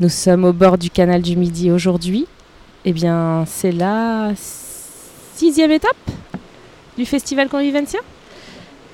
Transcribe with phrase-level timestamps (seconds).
[0.00, 2.28] Nous sommes au bord du canal du Midi aujourd'hui.
[2.84, 5.96] Eh bien, c'est la sixième étape
[6.96, 7.98] du festival Convivencia.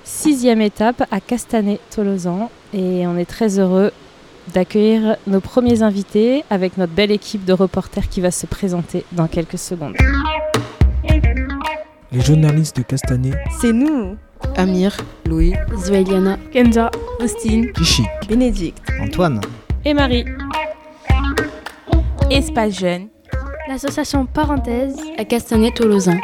[0.03, 2.51] Sixième étape à Castanet-Tolosan.
[2.73, 3.93] Et on est très heureux
[4.55, 9.27] d'accueillir nos premiers invités avec notre belle équipe de reporters qui va se présenter dans
[9.27, 9.97] quelques secondes.
[12.13, 13.35] Les journalistes de Castanet.
[13.61, 14.17] C'est nous
[14.57, 14.97] Amir,
[15.27, 16.91] Louis, Zoéliana, Kenza,
[17.23, 19.43] Austine, Chichi, Bénédicte, Antoine
[19.85, 20.25] Et Marie.
[22.31, 23.09] Espace Jeune,
[23.69, 26.19] l'association Parenthèse à Castanet-Tolosan.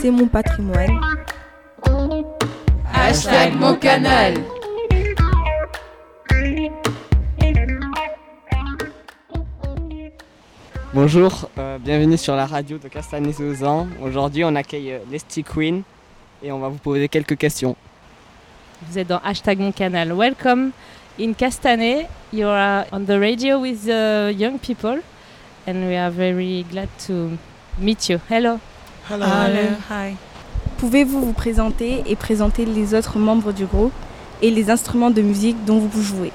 [0.00, 1.00] C'est mon patrimoine.
[2.92, 4.34] Hashtag mon canal.
[10.92, 13.86] Bonjour, euh, bienvenue sur la radio de Castanet-Tolosan.
[14.02, 15.82] Aujourd'hui, on accueille euh, Lesty Queen
[16.42, 17.76] et on va vous poser quelques questions.
[18.88, 20.12] Vous êtes dans hashtag mon canal.
[20.12, 20.72] Welcome
[21.18, 22.08] in Castanet.
[22.32, 25.00] You are on the radio with the young people
[25.66, 27.38] and we are very glad to
[27.78, 28.20] meet you.
[28.28, 28.60] Hello.
[29.08, 29.26] Hello.
[29.90, 30.16] Hi.
[30.78, 33.92] Pouvez-vous vous présenter et présenter les autres membres du groupe
[34.40, 36.32] et les instruments de musique dont vous jouez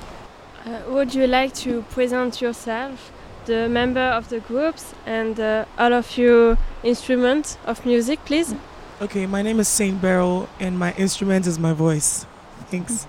[0.65, 3.11] Uh, would you like to present yourself,
[3.45, 8.53] the member of the groups, and uh, all of your instruments of music, please?
[9.01, 12.25] Okay, my name is Saint Beryl, and my instrument is my voice.
[12.69, 13.07] Thanks.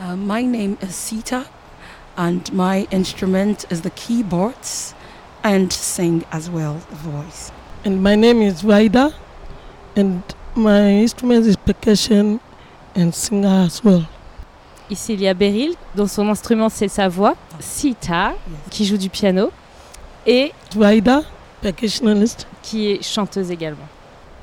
[0.00, 1.44] Uh, my name is Sita,
[2.16, 4.94] and my instrument is the keyboards,
[5.42, 7.50] and sing as well the voice.
[7.84, 9.12] And my name is Vaida,
[9.96, 10.22] and
[10.54, 12.38] my instrument is percussion
[12.94, 14.06] and singer as well.
[14.88, 18.34] Ici, il y a Beryl, dont son instrument c'est sa voix, Sita,
[18.70, 19.50] qui joue du piano,
[20.24, 21.22] et Vaida,
[21.60, 22.46] percussionist.
[22.62, 23.88] qui est chanteuse également.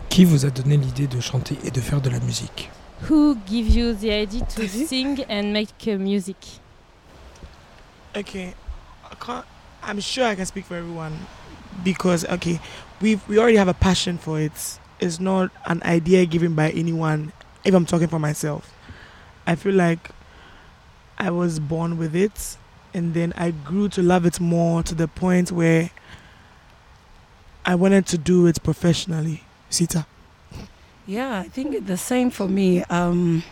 [0.09, 2.69] Qui vous a donné l'idée de chanter et de faire de la musique?
[3.07, 6.37] Who give you the idea to sing and make uh, music
[8.15, 8.53] Okay,
[9.11, 9.45] I can't,
[9.83, 11.19] I'm sure I can speak for everyone
[11.83, 12.61] because okay,
[13.01, 14.79] we we already have a passion for it.
[15.01, 17.33] It's not an idea given by anyone.
[17.65, 18.73] If I'm talking for myself,
[19.45, 20.11] I feel like
[21.17, 22.55] I was born with it,
[22.93, 25.89] and then I grew to love it more to the point where
[27.65, 29.43] I wanted to do it professionally.
[29.69, 30.05] Sita.
[31.07, 32.83] Yeah, I think the same for me.
[32.85, 33.43] Um,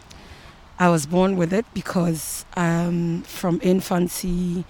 [0.79, 4.65] I was born with it because um, from infancy,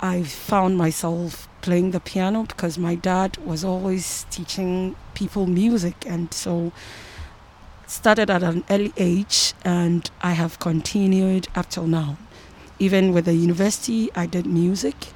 [0.00, 6.32] I found myself playing the piano because my dad was always teaching people music, and
[6.32, 6.72] so
[7.86, 12.16] started at an early age, and I have continued up till now.
[12.78, 15.08] Even with the university, I did music.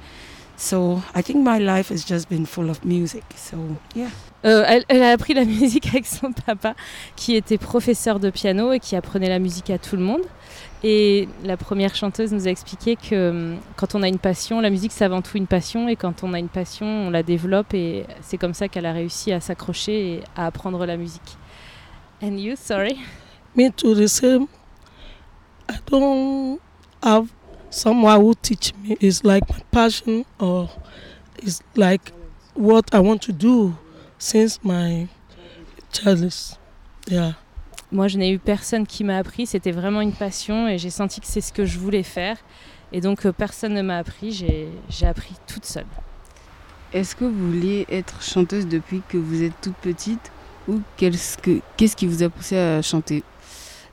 [0.57, 3.23] So I think my life has just been full of music.
[3.35, 3.57] So
[3.95, 4.09] yeah.
[4.43, 6.75] Euh, elle, elle a appris la musique avec son papa,
[7.15, 10.23] qui était professeur de piano et qui apprenait la musique à tout le monde.
[10.83, 14.71] Et la première chanteuse nous a expliqué que hum, quand on a une passion, la
[14.71, 17.73] musique c'est avant tout une passion, et quand on a une passion, on la développe,
[17.73, 21.37] et c'est comme ça qu'elle a réussi à s'accrocher et à apprendre la musique.
[22.23, 22.97] And you, sorry
[23.55, 24.47] Me too, the same.
[25.69, 26.59] I don't
[27.03, 27.27] have
[27.69, 28.97] someone who teach me.
[28.99, 30.69] It's like my passion or
[31.41, 32.11] it's like
[32.55, 33.73] what I want to do
[34.17, 35.07] since my
[35.91, 36.33] childhood.
[37.09, 37.33] Yeah.
[37.91, 41.21] Moi, je n'ai eu personne qui m'a appris, c'était vraiment une passion, et j'ai senti
[41.21, 42.35] que c'est ce que je voulais faire.
[42.91, 45.85] Et donc, euh, personne ne m'a appris, j'ai j'ai appris toute seule.
[46.93, 50.31] Est-ce que vous vouliez être chanteuse depuis que vous êtes toute petite
[50.67, 53.23] ou qu'est-ce que- qu'est-ce qui vous a poussé à chanter?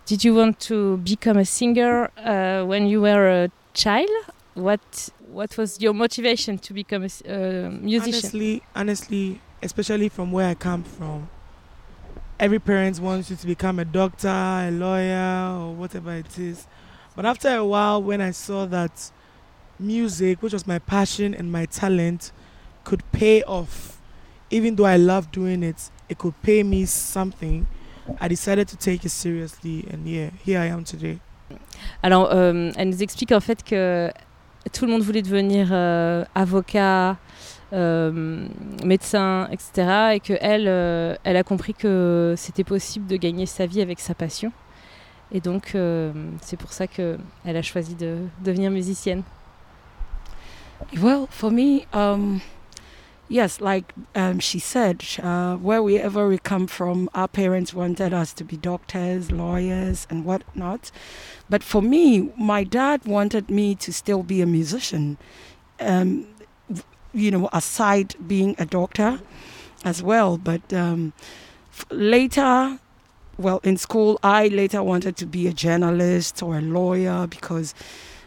[0.06, 4.10] Did you want to become a singer uh, when you were a child?
[4.54, 8.14] What What was your motivation to become a uh, musician?
[8.14, 11.28] Honestly, honestly, especially from where I come from,
[12.38, 16.66] every parent wants you to become a doctor, a lawyer, or whatever it is.
[17.16, 19.10] But after a while, when I saw that
[19.78, 22.32] music, which was my passion and my talent,
[22.84, 24.00] could pay off,
[24.50, 27.66] even though I love doing it, it could pay me something.
[28.20, 31.20] I decided to take it seriously, and yeah, here I am today.
[32.03, 34.10] Alors, euh, elle nous explique en fait que
[34.72, 37.16] tout le monde voulait devenir euh, avocat,
[37.72, 38.47] euh,
[38.84, 40.15] médecin, etc.
[40.15, 44.15] Et qu'elle, euh, elle a compris que c'était possible de gagner sa vie avec sa
[44.15, 44.53] passion.
[45.33, 45.77] Et donc,
[46.42, 49.22] c'est pour ça qu'elle a choisi de devenir musicienne.
[50.97, 52.39] Well, for me, um,
[53.28, 58.44] yes, like um, she said, uh, wherever we come from, our parents wanted us to
[58.44, 60.91] be doctors, lawyers, and whatnot.
[61.48, 65.18] But for me, my dad wanted me to still be a musician,
[65.80, 66.26] um,
[67.12, 69.21] you know, aside being a doctor
[69.84, 70.38] as well.
[70.38, 71.12] But um,
[71.72, 72.78] f- later,
[73.38, 77.74] well, in school, I later wanted to be a journalist or a lawyer because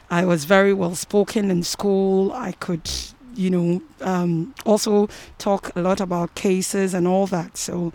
[0.09, 2.31] I was very well spoken in school.
[2.31, 2.89] I could,
[3.37, 5.07] you know, um, also
[5.37, 7.57] talk a lot about cases and all that.
[7.57, 7.93] So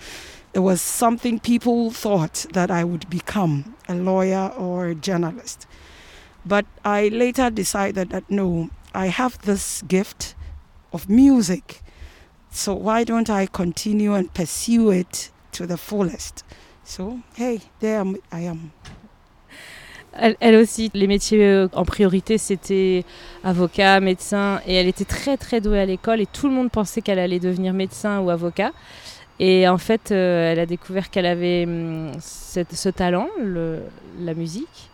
[0.54, 5.66] it was something people thought that I would become a lawyer or a journalist.
[6.44, 10.34] But I later decided that no, I have this gift
[10.92, 11.82] of music.
[12.50, 16.44] So why don't I continue and pursue it to the fullest?
[16.84, 18.72] So, hey, there I am.
[20.14, 23.04] Elle, aussi, les métiers euh, en priorité, c'était
[23.44, 27.00] avocat, médecin, et elle était très très douée à l'école, et tout le monde pensait
[27.00, 28.72] qu'elle allait devenir médecin ou avocat.
[29.40, 33.80] Et en fait, euh, elle a découvert qu'elle avait hum, ce talent, le,
[34.20, 34.90] la musique.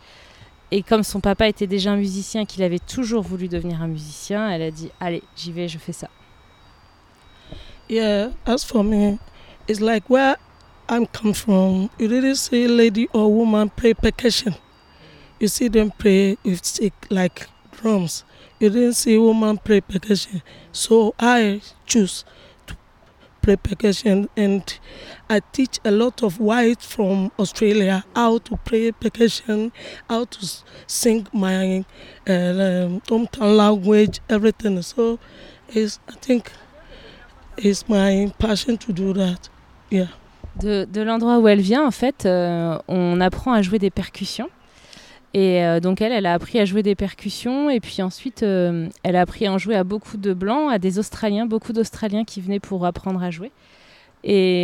[0.71, 4.49] Et comme son papa était déjà un musicien, qu'il avait toujours voulu devenir un musicien,
[4.49, 6.07] elle a dit Allez, j'y vais, je fais ça.
[7.89, 9.17] Yeah, as for me,
[9.67, 10.35] it's like where
[10.87, 11.89] I'm come from.
[11.99, 14.53] You didn't see lady or woman percussion.
[15.39, 18.23] You see them play with stick like drums.
[18.59, 20.41] You didn't see woman play percussion.
[20.71, 22.25] So I choose
[23.41, 24.79] play percussion and
[25.29, 29.71] I teach a lot of whites from Australia how to play percussion,
[30.09, 30.39] how to
[30.87, 31.85] sing my
[32.27, 34.81] uh, um, hometown language, everything.
[34.81, 35.19] So
[35.69, 36.51] it's, I think
[37.57, 39.49] it's my passion to do that.
[39.89, 40.07] Yeah.
[40.59, 44.49] De, de l'endroit où elle vient, en fait, euh, on apprend à jouer des percussions.
[45.33, 48.89] Et euh, donc elle, elle a appris à jouer des percussions et puis ensuite euh,
[49.03, 52.25] elle a appris à en jouer à beaucoup de blancs, à des Australiens, beaucoup d'Australiens
[52.25, 53.51] qui venaient pour apprendre à jouer.
[54.23, 54.63] Et,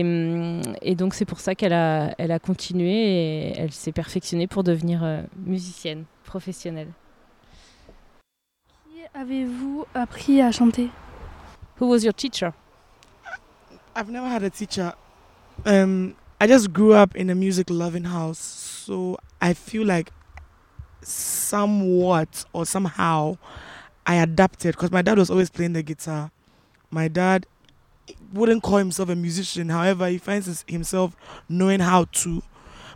[0.82, 4.64] et donc c'est pour ça qu'elle a, elle a continué et elle s'est perfectionnée pour
[4.64, 6.90] devenir euh, musicienne professionnelle.
[8.68, 10.90] Qui avez-vous appris à chanter?
[11.80, 12.54] Who was your teacher?
[13.96, 14.94] I've never had a teacher.
[15.66, 20.12] Um, I just grew up in a music loving house, so I feel like
[21.06, 23.38] somewhat or somehow
[24.06, 26.32] I adapted because my dad was always playing the guitar.
[26.92, 27.48] My dad
[28.34, 31.16] wouldn't call himself a musician, however, he finds himself
[31.50, 32.44] knowing how to.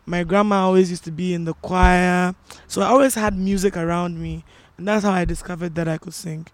[0.06, 2.34] My grandma always used to be in the choir,
[2.68, 4.44] so I always had music around me,
[4.78, 6.48] and that's how I discovered that I could sing.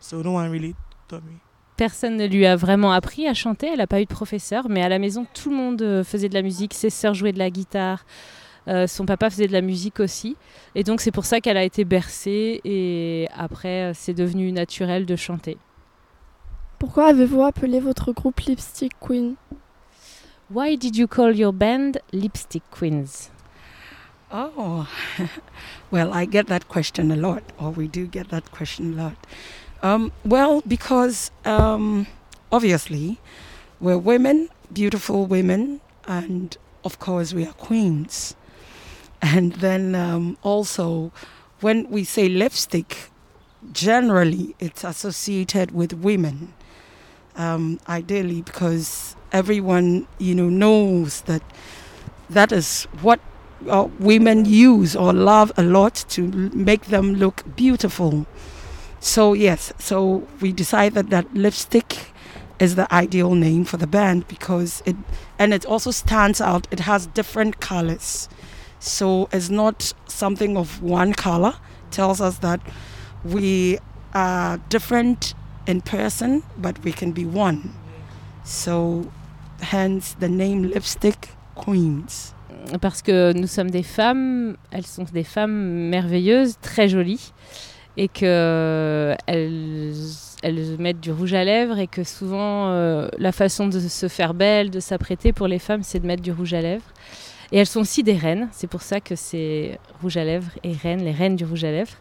[0.00, 0.74] So no one really
[1.08, 1.40] taught me.
[1.76, 4.82] Personne ne lui a vraiment appris à chanter, elle n'a pas eu de professeur, mais
[4.82, 7.38] à la maison, tout le monde euh, faisait de la musique, ses sœurs jouaient de
[7.38, 8.06] la guitare,
[8.68, 10.36] euh, son papa faisait de la musique aussi.
[10.74, 15.16] Et donc c'est pour ça qu'elle a été bercée et après c'est devenu naturel de
[15.16, 15.58] chanter.
[16.78, 19.36] Pourquoi avez-vous appelé votre groupe Lipstick Queen?
[20.50, 23.30] Why did you call your band Lipstick Queens?
[24.32, 24.88] Oh,
[25.90, 29.16] well, I get that question a lot, or we do get that question a lot.
[29.82, 32.06] Um, well, because um,
[32.50, 33.18] obviously
[33.80, 38.34] we're women, beautiful women, and of course we are queens.
[39.22, 41.12] And then um, also,
[41.60, 43.10] when we say lipstick,
[43.72, 46.54] generally it's associated with women.
[47.36, 51.42] Um, ideally, because everyone you know knows that
[52.30, 53.20] that is what
[53.68, 56.22] uh, women use or love a lot to
[56.54, 58.26] make them look beautiful.
[59.00, 62.12] So yes, so we decided that lipstick
[62.58, 64.96] is the ideal name for the band because it
[65.38, 66.66] and it also stands out.
[66.70, 68.28] It has different colors.
[68.78, 71.54] So it's not something of one color.
[71.90, 72.60] tells us that
[73.24, 73.78] we
[74.14, 75.34] are different
[75.66, 77.72] in person, but we can be one.
[78.44, 79.10] So
[79.60, 82.34] hence the name Lipstick Queens.
[82.80, 87.32] Parce que nous sommes des femmes, elles sont des femmes merveilleuses, très jolies,
[87.96, 89.16] et qu'elles
[90.42, 94.34] elles mettent du rouge à lèvres, et que souvent euh, la façon de se faire
[94.34, 96.92] belle, de s'apprêter pour les femmes, c'est de mettre du rouge à lèvres.
[97.52, 100.72] Et elles sont aussi des reines, c'est pour ça que c'est rouge à lèvres et
[100.72, 101.96] reines, les reines du rouge à lèvres.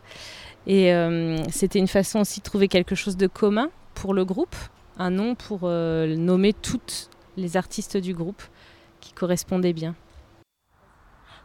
[0.67, 4.55] Et euh, c'était une façon aussi de trouver quelque chose de commun pour le groupe,
[4.97, 8.41] un nom pour euh, nommer toutes les artistes du groupe
[9.01, 9.93] qui correspondaient bien.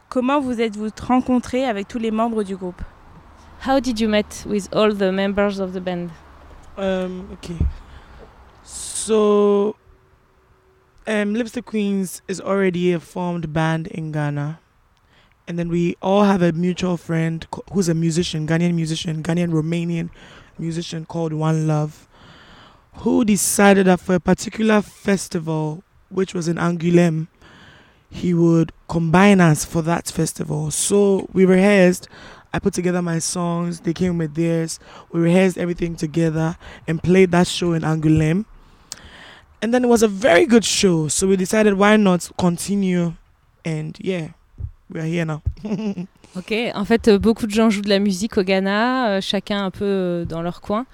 [0.09, 2.81] Comment vous êtes-vous rencontrés avec tous les membres du groupe?
[3.65, 6.09] How did you meet with all the members of the band?
[6.77, 7.57] Um, okay.
[8.63, 9.75] So,
[11.11, 14.59] um, Lipstick Queens is already a formed band in Ghana.
[15.45, 20.09] And then we all have a mutual friend who's a musician, Ghanaian musician, Ghanaian Romanian
[20.57, 22.07] musician called One Love,
[22.93, 27.27] who decided that for a particular festival, which was in Angoulême,
[28.09, 30.71] he would combine us for that festival.
[30.71, 32.07] So we rehearsed.
[32.53, 34.79] I put together my songs, they came with theirs.
[35.11, 38.45] We rehearsed everything together and played that show in Angoulême.
[39.63, 43.13] And then it was a very good show, so we decided why not continue
[43.65, 44.29] And yeah,
[44.89, 45.41] we are here now.
[46.37, 49.65] Ok, en fait, euh, beaucoup de gens jouent de la musique au Ghana, euh, chacun
[49.65, 50.85] un peu euh, dans leur coin.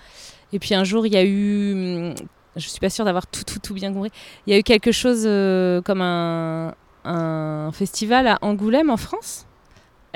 [0.52, 2.16] Et puis un jour, il y a eu, hum,
[2.56, 4.10] je suis pas sûre d'avoir tout, tout, tout bien compris,
[4.48, 6.74] il y a eu quelque chose euh, comme un,
[7.06, 9.46] un festival à Angoulême en France?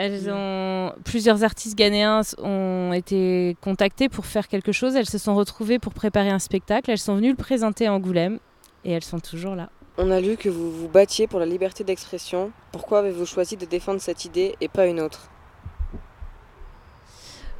[0.03, 4.95] Elles ont, plusieurs artistes ghanéens ont été contactés pour faire quelque chose.
[4.95, 6.89] Elles se sont retrouvées pour préparer un spectacle.
[6.89, 8.39] Elles sont venues le présenter à Angoulême
[8.83, 9.69] et elles sont toujours là.
[9.99, 12.51] On a lu que vous vous battiez pour la liberté d'expression.
[12.71, 15.29] Pourquoi avez-vous choisi de défendre cette idée et pas une autre?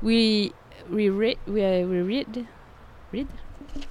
[0.01, 0.51] We
[0.91, 2.45] we read we, uh, we read
[3.13, 3.27] read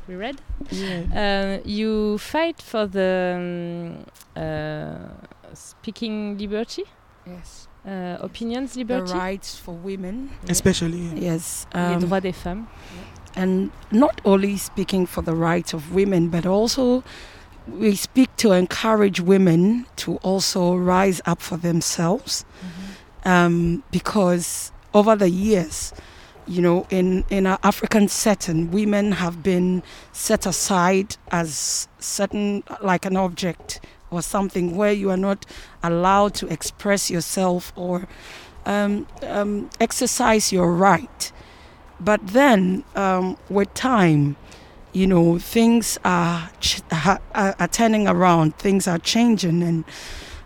[0.09, 0.41] we read.
[0.73, 1.05] Yeah.
[1.15, 3.95] Uh, you fight for the
[4.37, 4.97] um, uh,
[5.55, 6.83] speaking liberty,
[7.25, 7.70] Yes.
[7.87, 10.31] Uh, opinions The rights for women.
[10.49, 11.11] Especially.
[11.15, 11.67] Yes.
[11.75, 12.67] les um, droits des femmes.
[13.37, 17.03] and not only speaking for the rights of women, but also
[17.67, 22.45] we speak to encourage women to also rise up for themselves.
[23.25, 25.93] Um, because over the years,
[26.47, 29.83] you know, in, in our African setting, women have been
[30.13, 35.47] set aside as certain, like an object or something where you are not
[35.83, 38.07] allowed to express yourself or
[38.67, 41.33] um, um, exercise your right.
[42.01, 44.37] But then, um, with time,
[44.93, 48.57] you know, things are, ch- are are turning around.
[48.57, 49.85] Things are changing, and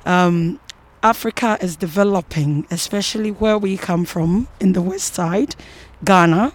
[0.04, 0.60] um,
[1.02, 5.54] Africa is developing, especially where we come from in the West Side,
[6.04, 6.52] Ghana.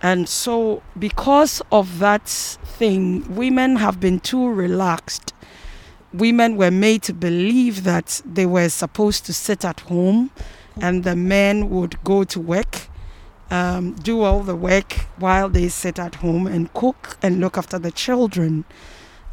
[0.00, 5.33] And so, because of that thing, women have been too relaxed.
[6.14, 10.30] Women were made to believe that they were supposed to sit at home
[10.80, 12.88] and the men would go to work
[13.50, 17.78] um, do all the work while they sit at home and cook and look after
[17.78, 18.64] the children.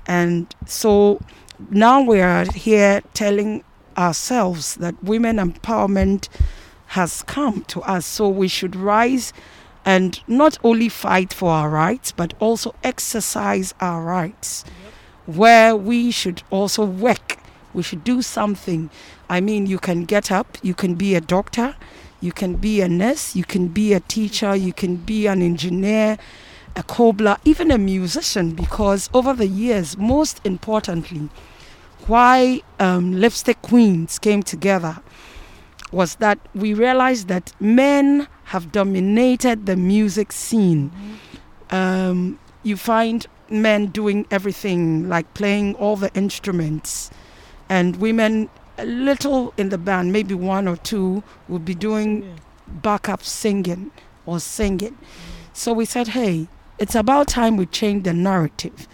[0.05, 1.21] And so
[1.69, 3.63] now we are here telling
[3.97, 6.27] ourselves that women empowerment
[6.87, 8.05] has come to us.
[8.05, 9.33] So we should rise
[9.83, 14.63] and not only fight for our rights, but also exercise our rights,
[15.35, 17.37] where we should also work.
[17.73, 18.89] We should do something.
[19.29, 21.75] I mean, you can get up, you can be a doctor,
[22.19, 26.17] you can be a nurse, you can be a teacher, you can be an engineer,
[26.75, 31.29] a cobbler, even a musician, because over the years, most importantly,
[32.07, 34.99] why um, Lipstick Queens came together
[35.91, 40.91] was that we realized that men have dominated the music scene.
[41.69, 47.11] Um, you find men doing everything, like playing all the instruments,
[47.69, 53.23] and women a little in the band, maybe one or two, would be doing backup
[53.23, 53.91] singing
[54.25, 54.97] or singing.
[55.53, 56.47] So we said, hey,
[56.79, 58.87] it's about time we change the narrative.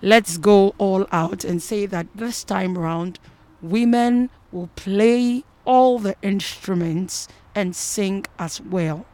[0.00, 3.18] Let's go all out and say that this time round,
[3.60, 9.06] women will play all the instruments and sing as well.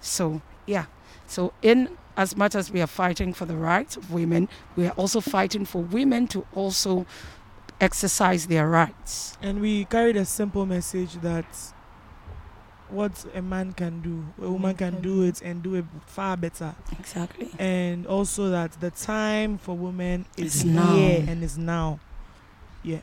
[0.00, 0.86] So, yeah.
[1.26, 4.92] So, in as much as we are fighting for the rights of women, we are
[4.92, 7.06] also fighting for women to also
[7.80, 9.36] exercise their rights.
[9.42, 11.46] And we carried a simple message that
[12.88, 16.74] what a man can do, a woman can do it and do it far better.
[16.98, 17.50] Exactly.
[17.58, 20.94] And also that the time for women is now.
[20.94, 21.98] here and is now.
[22.82, 23.00] Yeah.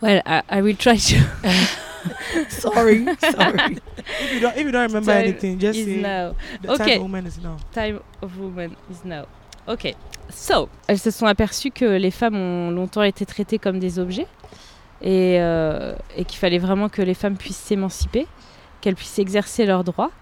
[0.00, 1.16] Well, I, I will try to.
[2.48, 3.78] sorry, sorry.
[4.20, 6.34] If you don't, if you don't remember Time anything, just is say now.
[6.62, 6.96] the time Okay.
[6.96, 7.56] for women is now.
[7.72, 9.26] Time of woman is now.
[9.66, 9.94] Ok.
[10.30, 14.28] So, elles se sont aperçues que les femmes ont longtemps été traitées comme des objets
[15.02, 18.26] et, euh, et qu'il fallait vraiment que les femmes puissent s'émanciper,
[18.80, 20.12] qu'elles puissent exercer leurs droits.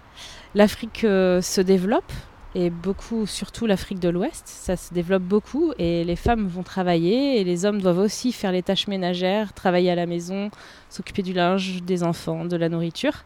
[0.55, 2.11] L'Afrique euh, se développe
[2.55, 7.41] et beaucoup, surtout l'Afrique de l'Ouest, ça se développe beaucoup et les femmes vont travailler
[7.41, 10.49] et les hommes doivent aussi faire les tâches ménagères, travailler à la maison,
[10.89, 13.25] s'occuper du linge, des enfants, de la nourriture.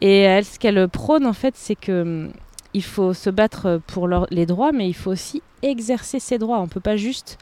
[0.00, 2.32] Et elles, ce qu'elles prônent en fait, c'est que hum,
[2.74, 6.58] il faut se battre pour les droits, mais il faut aussi exercer ses droits.
[6.58, 7.38] On ne peut pas juste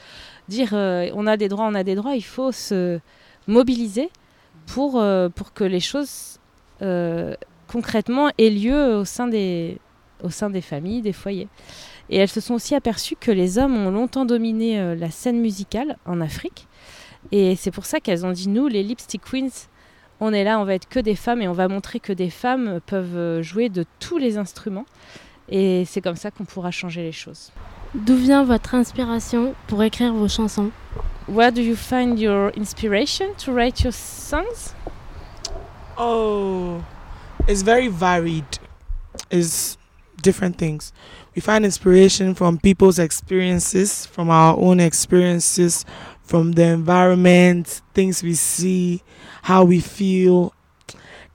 [0.48, 2.14] dire euh, on a des droits, on a des droits.
[2.14, 3.00] Il faut se
[3.46, 4.10] mobiliser
[4.66, 6.38] pour, euh, pour que les choses
[6.80, 7.34] euh,
[7.66, 9.78] concrètement aient lieu au sein, des,
[10.22, 11.48] au sein des familles, des foyers.
[12.10, 15.40] Et elles se sont aussi aperçues que les hommes ont longtemps dominé euh, la scène
[15.40, 16.68] musicale en Afrique.
[17.30, 19.68] Et c'est pour ça qu'elles ont dit nous, les Lipstick Queens,
[20.20, 22.30] on est là, on va être que des femmes et on va montrer que des
[22.30, 24.86] femmes peuvent euh, jouer de tous les instruments.
[25.48, 27.50] Et c'est comme ça qu'on pourra changer les choses.
[27.94, 30.70] D'où vient votre inspiration pour écrire vos chansons?
[31.28, 34.74] Where do you find your inspiration to write your songs?
[35.98, 36.80] Oh,
[37.48, 38.44] it's very varied.
[39.30, 39.76] It's
[40.22, 40.92] different things.
[41.34, 45.84] We find inspiration from people's experiences, from our own experiences,
[46.22, 49.02] from the environment, things we see,
[49.42, 50.54] how we feel,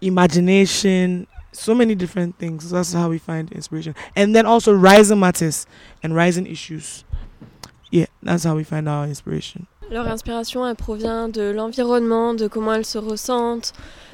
[0.02, 2.70] imagination, so many different things.
[2.72, 3.96] That's how we find inspiration.
[4.16, 5.66] And then also rising matters
[6.02, 7.04] and rising issues.
[7.92, 9.68] Yeah, that's how we find our inspiration.
[9.90, 13.72] Leur inspiration, elle provient de l'environnement, de comment elles se ressentent,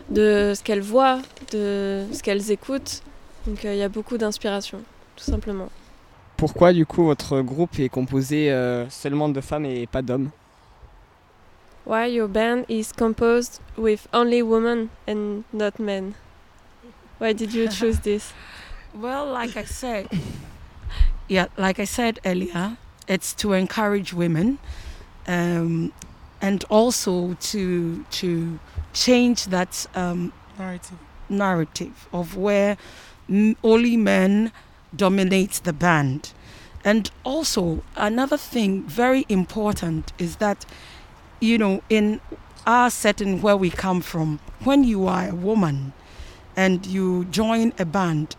[0.09, 3.01] de ce qu'elles voient, de ce qu'elles écoutent.
[3.45, 4.79] Donc euh, il y a beaucoup d'inspiration,
[5.15, 5.69] tout simplement.
[6.37, 10.29] Pourquoi du coup votre groupe est composé euh, seulement de femmes et pas d'hommes?
[11.85, 16.13] Why your band is composed with only women and not men?
[17.19, 18.33] Why did you choose this?
[18.95, 20.07] Well, like I said,
[21.27, 24.59] yeah, like I said earlier, it's to encourage women,
[25.27, 25.91] um,
[26.43, 28.59] and also to to
[28.93, 30.97] change that um, Narrative.
[31.27, 32.77] narrative of where
[33.63, 34.51] only men
[34.95, 36.33] dominate the band.
[36.85, 40.65] And also, another thing very important is that,
[41.39, 42.19] you know, in
[42.67, 45.93] our setting where we come from, when you are a woman
[46.55, 48.35] and you join a band,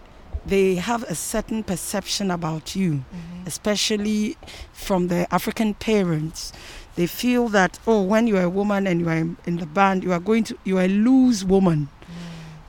[0.46, 3.46] they have a certain perception about you, mm-hmm.
[3.46, 4.36] especially
[4.72, 6.52] from the African parents.
[6.96, 10.04] They feel that, oh, when you are a woman and you are in the band,
[10.04, 11.88] you are going to, you are a loose woman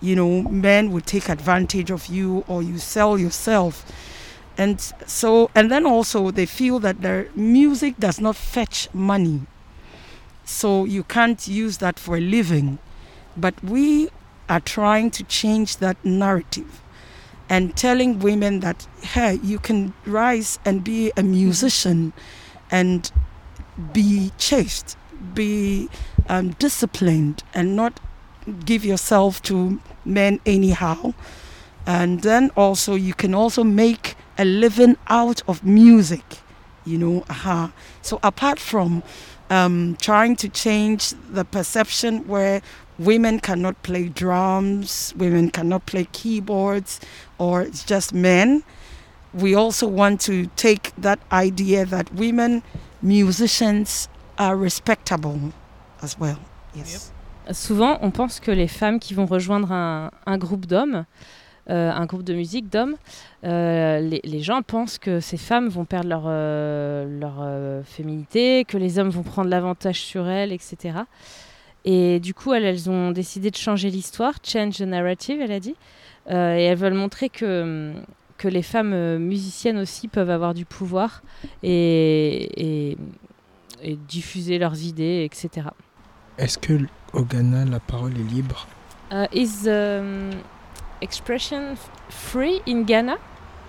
[0.02, 3.86] you know, men will take advantage of you or you sell yourself.
[4.58, 9.42] And so, and then also they feel that their music does not fetch money.
[10.46, 12.80] So you can't use that for a living.
[13.36, 14.10] But we
[14.48, 16.82] are trying to change that narrative
[17.50, 22.14] and telling women that, hey, you can rise and be a musician
[22.72, 23.12] and
[23.94, 24.98] be chaste,
[25.34, 25.90] be
[26.30, 28.00] um, disciplined, and not
[28.66, 31.14] give yourself to men anyhow.
[31.86, 36.40] And then also, you can also make a living out of music,
[36.84, 37.72] you know.
[38.02, 39.04] So, apart from
[39.50, 42.62] um, trying to change the perception where
[42.98, 47.00] women cannot play drums, women cannot play keyboards,
[47.38, 48.64] or it's just men,
[49.34, 52.64] we also want to take that idea that women
[53.01, 55.53] musicians are respectable
[56.01, 56.40] as well.
[56.74, 57.12] Yes.
[57.51, 61.05] Souvent, on pense que les femmes qui vont rejoindre un, groupe d'hommes,
[61.70, 62.96] euh, un groupe de musique d'hommes,
[63.44, 69.10] euh, les, gens pensent que ces femmes vont perdre leur, euh, féminité, que les hommes
[69.10, 71.00] vont prendre l'avantage sur elles, etc.
[71.86, 75.75] Et du coup, elles, ont décidé de changer l'histoire, change the narrative, elle a dit.
[76.29, 77.94] Et elles veulent montrer que,
[78.40, 81.22] que les femmes musiciennes aussi peuvent avoir du pouvoir
[81.62, 82.98] et-
[83.84, 85.68] et diffuser leurs idées, etc.
[86.38, 86.79] Est-ce que
[87.16, 88.68] au Ghana, la parole est libre
[89.12, 90.32] Uh, is um,
[91.01, 91.75] expression
[92.10, 93.18] free in Ghana?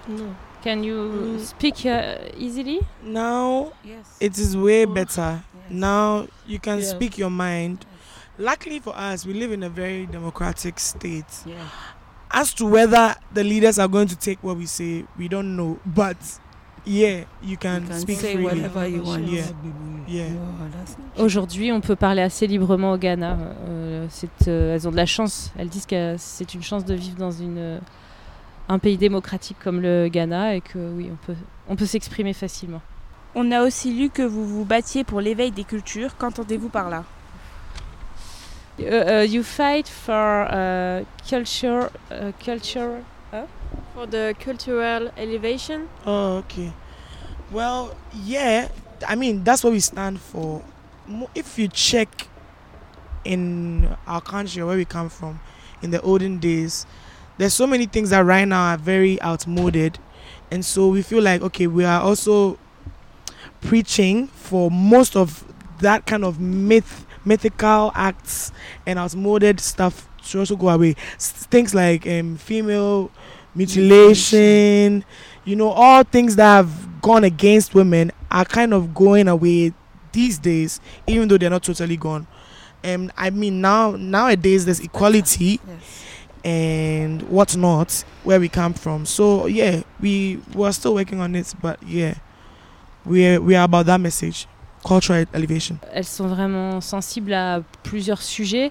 [0.08, 0.34] No.
[0.64, 1.40] Can you Mm.
[1.44, 2.80] speak uh, easily?
[3.04, 4.16] Now Yes.
[4.20, 5.40] it is way better.
[5.70, 6.86] Now you can Yeah.
[6.90, 7.84] speak your mind.
[8.38, 11.44] Luckily for us, we live in a very democratic state.
[11.46, 11.54] Yeah.
[12.30, 15.78] As to whether the leaders are going to take what we say, we don't know.
[15.84, 16.16] But
[16.86, 18.44] yeah, you can, You can speak say freely.
[18.44, 19.26] whatever you want.
[19.26, 19.44] Yeah,
[20.08, 20.28] yeah.
[21.18, 23.36] Oh, Aujourd'hui, on peut parler assez librement au Ghana.
[23.68, 25.52] Euh, c'est, euh, elles ont de la chance.
[25.58, 27.78] Elles disent que c'est une chance de vivre dans une, euh,
[28.68, 31.36] un pays démocratique comme le Ghana et que oui, on peut,
[31.68, 32.80] on peut s'exprimer facilement.
[33.34, 36.16] On a aussi lu que vous vous battiez pour l'éveil des cultures.
[36.16, 37.04] Qu'entendez-vous par là?
[38.78, 38.84] Uh,
[39.22, 43.00] uh, you fight for uh, culture, uh, culture.
[43.94, 45.88] For the cultural elevation.
[46.04, 46.72] Oh, okay.
[47.50, 48.68] Well, yeah.
[49.06, 50.62] I mean, that's what we stand for.
[51.34, 52.28] If you check
[53.24, 55.40] in our country where we come from,
[55.82, 56.86] in the olden days,
[57.38, 59.98] there's so many things that right now are very outmoded,
[60.50, 62.58] and so we feel like okay, we are also
[63.60, 65.44] preaching for most of
[65.80, 68.52] that kind of myth, mythical acts
[68.86, 70.94] and outmoded stuff to also go away.
[71.16, 73.10] S- things like um, female
[73.56, 75.04] mutilation,
[75.44, 79.72] you know, all things that have gone against women are kind of going away
[80.12, 82.26] these days, even though they're not totally gone.
[82.84, 85.60] Um, I mean, now nowadays there's equality
[86.44, 89.06] and whatnot where we come from.
[89.06, 92.14] So yeah, we we're still working on it, but yeah,
[93.04, 94.46] we we are about that message,
[94.86, 95.78] cultural elevation.
[95.92, 98.66] Elles sont vraiment sensibles à plusieurs sujets.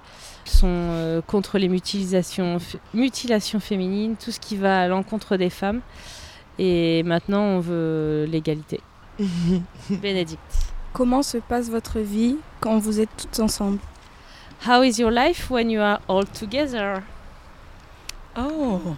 [0.46, 2.58] Elles sont euh, contre les mutilations,
[2.94, 5.82] mutilations féminines, tout ce qui va à l'encontre des femmes.
[6.58, 8.80] Et maintenant, on veut l'égalité.
[9.90, 10.74] Bénédicte.
[10.94, 13.80] Comment se passe votre vie quand vous êtes toutes ensemble?
[14.66, 17.04] How is your life when you are all together?
[18.38, 18.96] Oh,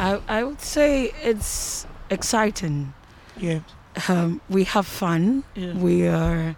[0.00, 2.92] I, I would say it's exciting.
[3.40, 3.60] Yeah.
[4.08, 5.44] Um, we have fun.
[5.54, 5.72] Yeah.
[5.74, 6.56] We are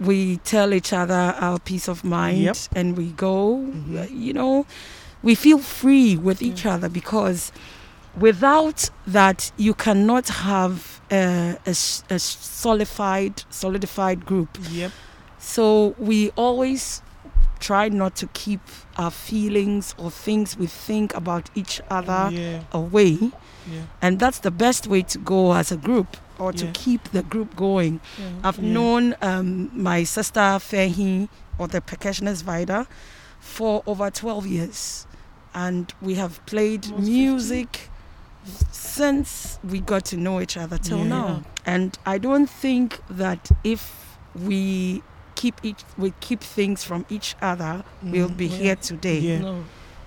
[0.00, 2.56] we tell each other our peace of mind Yep.
[2.74, 3.58] and we go.
[3.58, 3.98] Mhm.
[4.00, 4.66] uh, You know,
[5.22, 7.52] we feel free with each other because
[8.18, 14.58] without that, you cannot have a solidified, solidified group.
[14.70, 14.90] Yep.
[15.38, 17.02] So we always
[17.60, 18.60] try not to keep
[18.96, 22.60] our feelings or things we think about each other Yeah.
[22.72, 23.18] away.
[23.70, 23.82] Yeah.
[24.00, 26.70] And that's the best way to go as a group or to Yeah.
[26.74, 28.00] keep the group going.
[28.18, 28.26] Yeah.
[28.44, 28.72] I've Yeah.
[28.72, 32.86] known um, my sister Fehi or the percussionist Vida
[33.40, 35.06] for over 12 years.
[35.54, 37.10] And we have played Almost 50.
[37.12, 37.90] music
[38.70, 41.42] since we got to know each other till now.
[41.66, 45.02] And I don't think that if we
[45.34, 48.36] keep each we keep things from each other, we'll Mhm.
[48.36, 49.38] be here today.
[49.38, 49.64] No.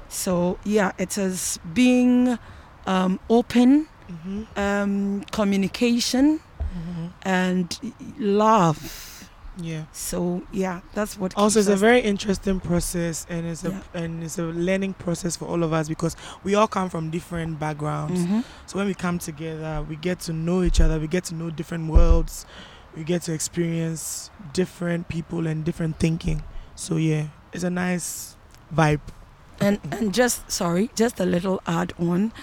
[0.09, 2.37] So yeah, it is being
[2.87, 4.45] um, open, Mhm.
[4.57, 7.11] um, communication, Mhm.
[7.23, 7.79] and
[8.19, 9.29] love.
[9.57, 9.83] Yeah.
[9.93, 11.33] So yeah, that's what.
[11.37, 13.81] Also, it's a very interesting process, and it's a Yeah.
[14.03, 17.57] and it's a learning process for all of us because we all come from different
[17.57, 18.19] backgrounds.
[18.25, 18.43] Mhm.
[18.65, 20.99] So when we come together, we get to know each other.
[20.99, 22.45] We get to know different worlds.
[22.97, 26.43] We get to experience different people and different thinking.
[26.75, 28.35] So yeah, it's a nice
[28.75, 28.99] vibe.
[29.61, 32.33] and and just sorry, just a little add on,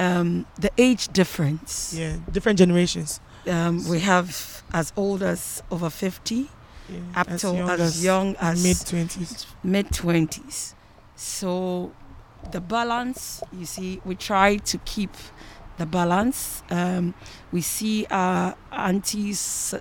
[0.00, 1.94] um, the age difference.
[1.96, 3.20] Yeah, different generations.
[3.46, 4.28] Um, we have
[4.72, 6.48] as old as over fifty,
[6.88, 9.46] Yeah, up as to young as, as young as mid twenties.
[9.62, 10.74] mid twenties.
[11.16, 11.92] So
[12.52, 15.10] the balance, you see, we try to keep
[15.78, 16.62] the balance.
[16.70, 17.14] Um,
[17.52, 19.74] we see our aunties,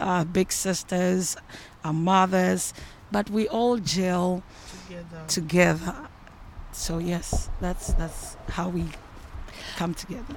[0.00, 1.36] our big sisters,
[1.84, 2.74] our mothers,
[3.12, 4.42] but we all gel
[4.88, 5.24] Together.
[5.28, 5.96] together.
[6.72, 8.84] So yes, that's that's how we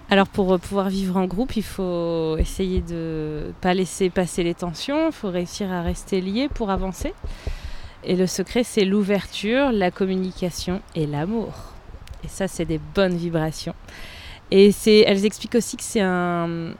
[0.10, 4.54] Alors pour euh, pouvoir vivre en groupe, il faut essayer de pas laisser passer les
[4.54, 7.14] tensions, il faut réussir à rester lié pour avancer.
[8.04, 11.54] Et le secret, c'est l'ouverture, la communication et l'amour.
[12.24, 13.76] Et ça, c'est des bonnes vibrations.
[14.50, 16.72] Et elles expliquent aussi que c'est un,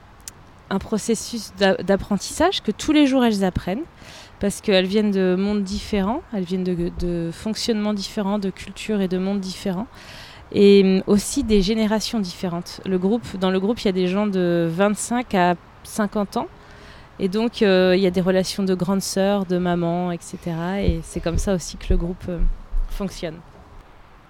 [0.70, 3.84] un processus d'a- d'apprentissage, que tous les jours elles apprennent,
[4.40, 9.18] parce qu'elles viennent de mondes différents, elles viennent de fonctionnements différents, de cultures et de
[9.18, 9.88] mondes différents
[10.52, 12.80] et hum, aussi des générations différentes.
[12.86, 16.46] Le groupe, dans le groupe, il y a des gens de 25 à 50 ans.
[17.20, 20.38] Et donc, euh, il y a des relations de grandes sœurs, de maman, etc.
[20.80, 22.38] Et c'est comme ça aussi que le groupe euh,
[22.90, 23.36] fonctionne.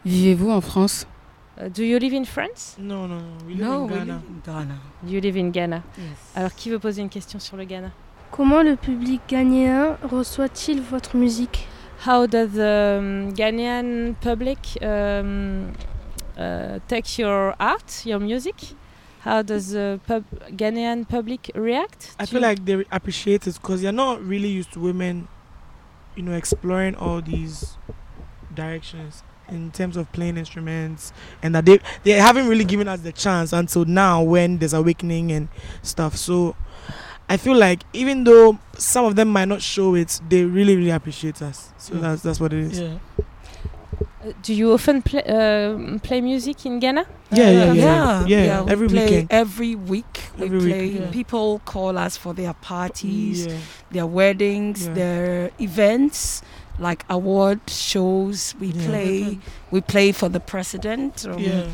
[0.07, 1.07] Vivez-vous en France?
[1.61, 2.77] Euh, do you live in France?
[2.81, 3.23] No, no, no.
[3.47, 4.05] We live No, in Ghana.
[4.05, 4.75] live in Ghana.
[5.07, 5.83] You live in Ghana?
[5.99, 6.07] Yes.
[6.35, 7.91] Alors, qui veut poser une question sur le Ghana?
[8.31, 11.67] Comment le public ghanéen reçoit-il votre musique?
[12.07, 15.73] How does the um, Ghanaian public um, uh,
[16.89, 18.55] take your art, your music?
[19.21, 20.25] How does the pub-
[20.57, 22.15] Ghanaian public react?
[22.19, 25.27] I feel like they appreciate it because they're not really used to women,
[26.17, 27.77] you know, exploring all these
[28.55, 33.13] directions in terms of playing instruments, and that they they haven't really given us the
[33.13, 35.49] chance until now when there's awakening and
[35.83, 36.17] stuff.
[36.17, 36.55] So.
[37.31, 40.89] I feel like even though some of them might not show it, they really, really
[40.89, 41.75] appreciate us.
[41.77, 42.01] So Mm.
[42.01, 42.81] that's that's what it is.
[42.81, 42.97] Yeah.
[44.21, 47.05] Uh, do you often play, uh, play music in Ghana?
[47.31, 48.63] Yeah, yeah, yeah, yeah.
[48.65, 49.29] we every play weekend.
[49.31, 50.87] Every week we Every week, play.
[50.89, 51.11] yeah.
[51.13, 53.53] People call us for their parties, Yeah.
[53.93, 54.95] their weddings, Yeah.
[54.95, 56.43] their events,
[56.81, 58.55] like award shows.
[58.61, 58.87] We Yeah.
[58.89, 59.39] play.
[59.71, 61.25] We play for the president.
[61.25, 61.67] um, Yeah.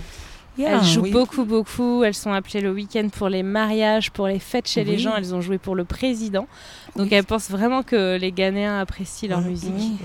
[0.58, 2.04] yeah, elles jouent beaucoup, beaucoup.
[2.04, 5.14] Elles sont appelées le week-end pour les mariages, pour les fêtes chez les gens.
[5.16, 6.46] Elles ont joué pour le président.
[6.94, 7.14] Donc Oui.
[7.14, 9.98] elles pensent vraiment que les Ghanéens apprécient leur musique.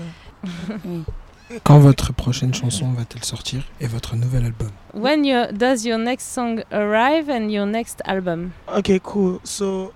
[1.64, 6.32] Quand votre prochaine chanson va-t-elle sortir et votre nouvel album When your, does your next
[6.32, 8.52] song arrive and your next album?
[8.68, 9.40] Okay, cool.
[9.42, 9.92] So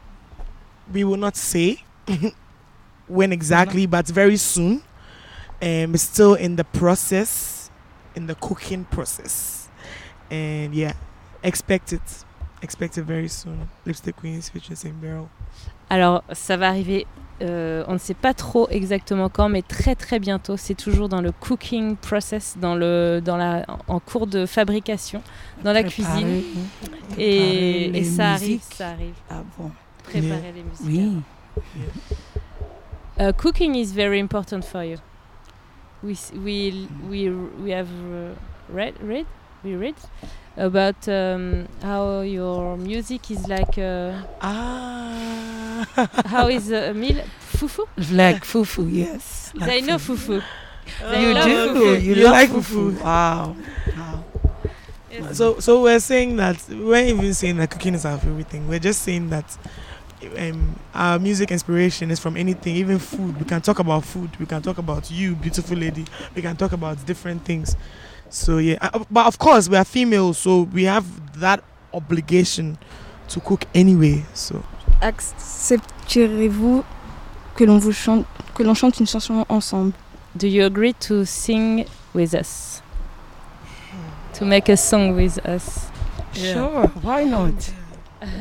[0.93, 1.79] we will not say
[3.09, 4.83] when exactly, but very soon.
[5.63, 7.71] Um, it's still in the process,
[8.17, 9.69] in the cooking process,
[10.31, 10.95] and yeah,
[11.43, 12.03] expect it.
[12.63, 13.69] Expect it very soon.
[13.87, 15.29] Lipstick Queens featuring Saint Barrel.
[15.89, 17.07] Alors, ça va arriver,
[17.43, 20.57] euh, on ne sait pas trop exactement quand, mais très très bientôt.
[20.57, 25.23] C'est toujours dans le cooking process, dans le, dans la, en cours de fabrication,
[25.65, 26.43] dans la Préparer- cuisine.
[27.19, 29.15] Et, ça arrive, ça arrive.
[29.31, 29.71] Ah bon.
[30.05, 31.23] Préparer les musiques.
[31.57, 31.63] Oui.
[33.19, 34.97] Uh, cooking is very important for you.
[36.03, 37.31] We we we
[37.63, 38.35] we have uh,
[38.69, 39.25] read read
[39.65, 39.95] we read
[40.57, 43.79] about um, how your music is like.
[43.79, 45.55] Uh, ah.
[46.27, 47.87] how is a meal fufu?
[48.13, 49.53] Like fufu, yes.
[49.55, 50.41] Like they know fufu.
[50.41, 51.11] fufu.
[51.11, 51.41] They You do.
[51.41, 52.03] fufu.
[52.03, 52.93] You, like fufu.
[52.93, 53.03] fufu.
[53.03, 53.57] Wow.
[53.97, 54.25] wow.
[55.11, 55.37] Yes.
[55.37, 58.67] So, so we're saying that we we're even saying that cooking is our favorite thing.
[58.69, 59.57] We're just saying that
[60.39, 63.39] um, our music inspiration is from anything, even food.
[63.39, 64.31] We can talk about food.
[64.41, 66.05] We can talk about you, beautiful lady.
[66.35, 67.77] We can talk about different things.
[68.35, 71.07] So yeah, uh, but of course we are females, so we have
[71.39, 72.77] that obligation
[73.29, 74.25] to cook anyway.
[74.35, 74.61] So
[75.01, 76.85] Accepterez-vous
[77.55, 79.93] que l'on vous chante, que l'on chante une chanson ensemble?
[80.37, 82.83] Do you agree to sing with us?
[84.33, 85.87] To make a song with us?
[86.33, 87.55] Sure, why not?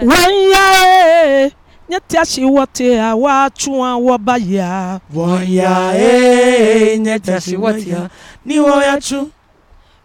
[0.01, 1.51] Wanya
[1.87, 4.99] nyatiashi wote a wachua wabaya.
[5.13, 8.09] Wanya eh nyatiashi wote
[8.43, 8.57] ni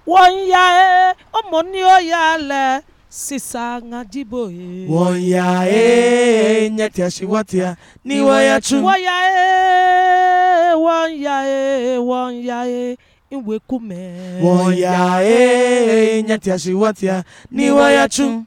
[0.09, 0.13] woyachu.
[0.13, 2.83] Wanya ọmọ ní ọ̀yà lẹ̀
[3.23, 4.87] sísá ńàdìbò yìí.
[4.95, 8.77] Wanya eh nyatiashi wote ni woyachu.
[8.85, 12.97] Wanya eh wanya eh wanya eh
[13.35, 14.43] ìwé kúmẹ̀.
[14.43, 18.45] Wanya eh nyatiashi wote ni woyachu.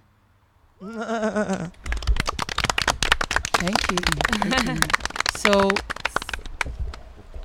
[3.62, 3.98] Thank you.
[4.50, 4.76] Thank you.
[5.38, 5.70] so,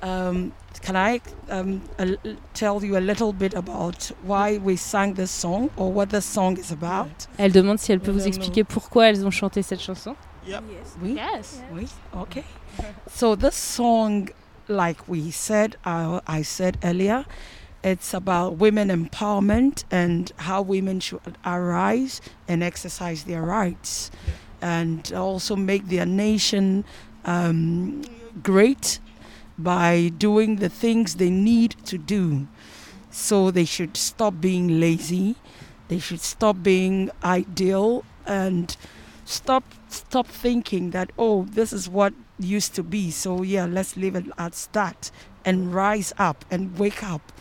[0.01, 0.51] um,
[0.87, 1.19] can I
[1.49, 5.91] um, a l- tell you a little bit about why we sang this song or
[5.91, 7.27] what the song is about?
[7.37, 10.15] Elle demande si elle peut vous expliquer pourquoi elles ont chanté cette chanson.
[11.01, 11.15] Oui?
[11.15, 11.61] Yes.
[11.73, 11.87] Oui?
[12.15, 12.45] Okay.
[13.09, 14.29] So, this song,
[14.69, 17.25] like we said, uh, I said earlier,
[17.83, 24.09] it's about women empowerment and how women should arise and exercise their rights
[24.61, 26.85] and also make their nation
[27.25, 28.03] um,
[28.43, 28.99] great
[29.57, 32.47] by doing the things they need to do.
[33.09, 35.35] So they should stop being lazy,
[35.87, 38.75] they should stop being ideal and
[39.25, 44.15] stop stop thinking that oh this is what used to be so yeah let's leave
[44.15, 45.11] it at that
[45.43, 47.33] and rise up and wake up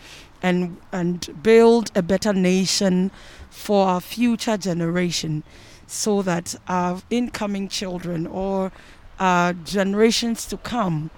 [0.42, 3.10] and and build a better nation
[3.50, 5.44] for our future generation
[5.86, 8.72] so that our incoming children or
[9.18, 11.10] our generations to come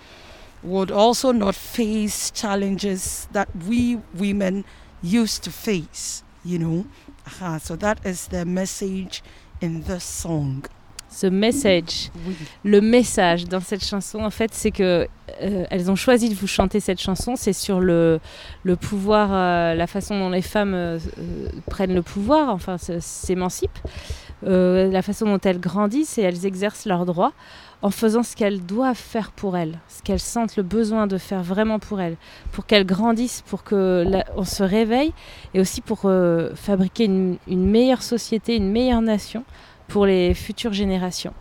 [0.69, 4.65] would also not face challenges that we women
[5.03, 6.85] used to face you know?
[7.27, 9.23] Aha, so that is the message
[9.61, 10.63] in this song
[11.11, 12.35] Ce message, Oui.
[12.65, 15.09] le message dans cette chanson, en fait, c'est que
[15.43, 17.35] euh, elles ont choisi de vous chanter cette chanson.
[17.35, 18.21] C'est sur le,
[18.63, 20.99] le pouvoir, euh, la façon dont les femmes euh,
[21.71, 23.79] prennent le pouvoir, enfin s'émancipent,
[24.43, 27.33] la façon dont elles grandissent et elles exercent leurs droits
[27.83, 31.43] en faisant ce qu'elles doivent faire pour elles, ce qu'elles sentent le besoin de faire
[31.43, 32.17] vraiment pour elles,
[32.53, 35.13] pour qu'elles grandissent, pour que la- on se réveille
[35.55, 39.45] et aussi pour euh, fabriquer une, une meilleure société, une meilleure nation
[39.87, 41.33] pour les futures générations.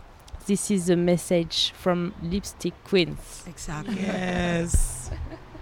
[0.46, 3.16] This is the message from Lipstick Queens.
[3.48, 3.96] Exactly.
[4.00, 5.10] Yes.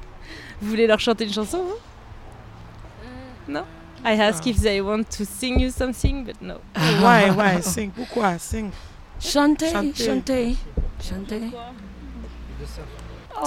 [0.60, 3.52] Vous voulez leur chanter une chanson, vous?
[3.52, 3.64] Non?
[4.04, 6.58] I ask if they want to sing you something, but no.
[7.00, 7.30] Why?
[7.30, 7.60] Why?
[7.62, 7.90] Sing.
[7.90, 8.38] Pourquoi?
[8.38, 8.70] Sing.
[9.18, 10.04] Chanter, Chanter.
[10.04, 10.56] chanter,
[11.00, 11.40] chanter.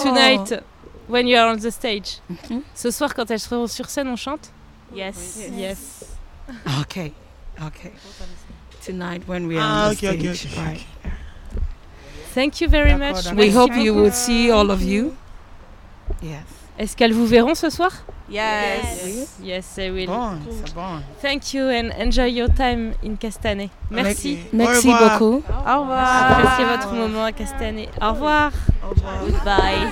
[0.01, 0.63] Tonight,
[1.07, 2.19] when you are on the stage.
[2.29, 2.61] Mhm.
[2.75, 4.51] Ce soir, quand elles seront sur scène, on chante
[4.95, 6.05] Yes, yes.
[6.81, 7.13] Okay,
[7.61, 7.91] okay.
[8.83, 10.51] Tonight when we are Ah, on the okay, okay, stage.
[10.51, 10.61] okay.
[10.65, 10.85] Right.
[12.33, 13.25] Thank you very much.
[13.27, 14.01] We Merci hope you beaucoup.
[14.05, 15.13] will see all of you.
[16.21, 16.43] Yes.
[16.79, 17.91] Est-ce qu'elles vous verront ce soir?
[18.31, 19.37] Yes.
[19.43, 20.07] Yes, I will.
[20.07, 20.29] Bon,
[20.65, 21.01] c'est bon.
[21.21, 23.69] Thank you and enjoy your time in Castanet.
[23.89, 24.37] Merci.
[24.53, 25.19] Merci Au revoir.
[25.19, 25.43] beaucoup.
[25.67, 26.31] Au revoir.
[26.31, 27.89] Appréciez votre moment à Castanet.
[28.01, 28.51] Au revoir.
[29.25, 29.87] Goodbye.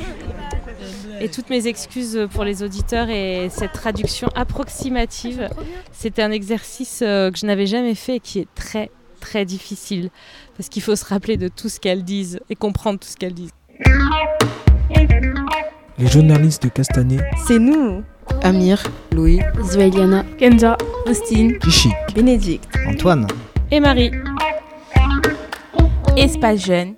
[1.20, 5.50] Et toutes mes excuses pour les auditeurs et cette traduction approximative.
[5.92, 10.12] C'était un exercice euh, que je n'avais jamais fait et qui est très très difficile
[10.56, 13.34] parce qu'il faut se rappeler de tout ce qu'elles disent et comprendre tout ce qu'elles
[13.34, 13.50] disent.
[15.98, 18.04] Les journalistes de Castanet, C'est nous.
[18.44, 22.68] Amir, Louis, Zoéliana, Kenza, Faustine, Chichi, Bénédicte.
[22.88, 23.28] Antoine.
[23.72, 24.12] Et Marie.
[26.16, 26.94] Espace Jeune.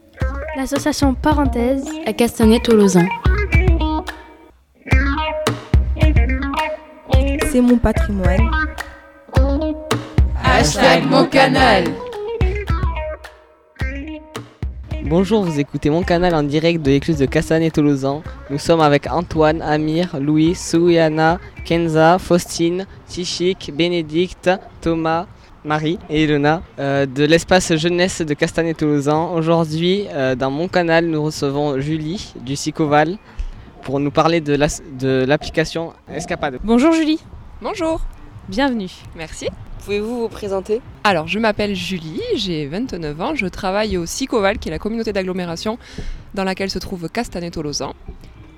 [0.55, 3.05] l'association Parenthèse à Castanet-Tolosan.
[7.51, 8.51] C'est mon patrimoine.
[10.43, 11.85] Hashtag mon canal.
[15.09, 18.21] Bonjour, vous écoutez mon canal en direct de l'écluse de Castanet-Tolosan.
[18.51, 25.25] Nous sommes avec Antoine, Amir, Louis, Souyana, Kenza, Faustine, Tichik, Bénédicte, Thomas,
[25.65, 29.33] Marie et Elena euh, de l'espace jeunesse de Castanet-Tolosan.
[29.33, 33.17] Aujourd'hui, euh, dans mon canal, nous recevons Julie du Sicoval
[33.81, 36.59] pour nous parler de l'application Escapade.
[36.63, 37.19] Bonjour Julie.
[37.63, 37.99] Bonjour,
[38.49, 38.89] Bienvenue.
[39.15, 39.47] merci.
[39.85, 40.81] Pouvez-vous vous présenter?
[41.03, 45.13] Alors, je m'appelle Julie, j'ai 29 ans, je travaille au SICOVAL, qui est la communauté
[45.13, 45.77] d'agglomération
[46.33, 47.93] dans laquelle se trouve Castanet-Tolosan.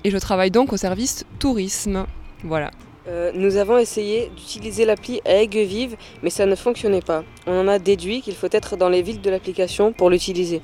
[0.04, 2.06] Et je travaille donc au service tourisme.
[2.42, 2.70] Voilà.
[3.06, 7.22] Euh, Nous avons essayé d'utiliser l'appli à Aigues Vive, mais ça ne fonctionnait pas.
[7.46, 10.62] On en a déduit qu'il faut être dans les villes de l'application pour l'utiliser.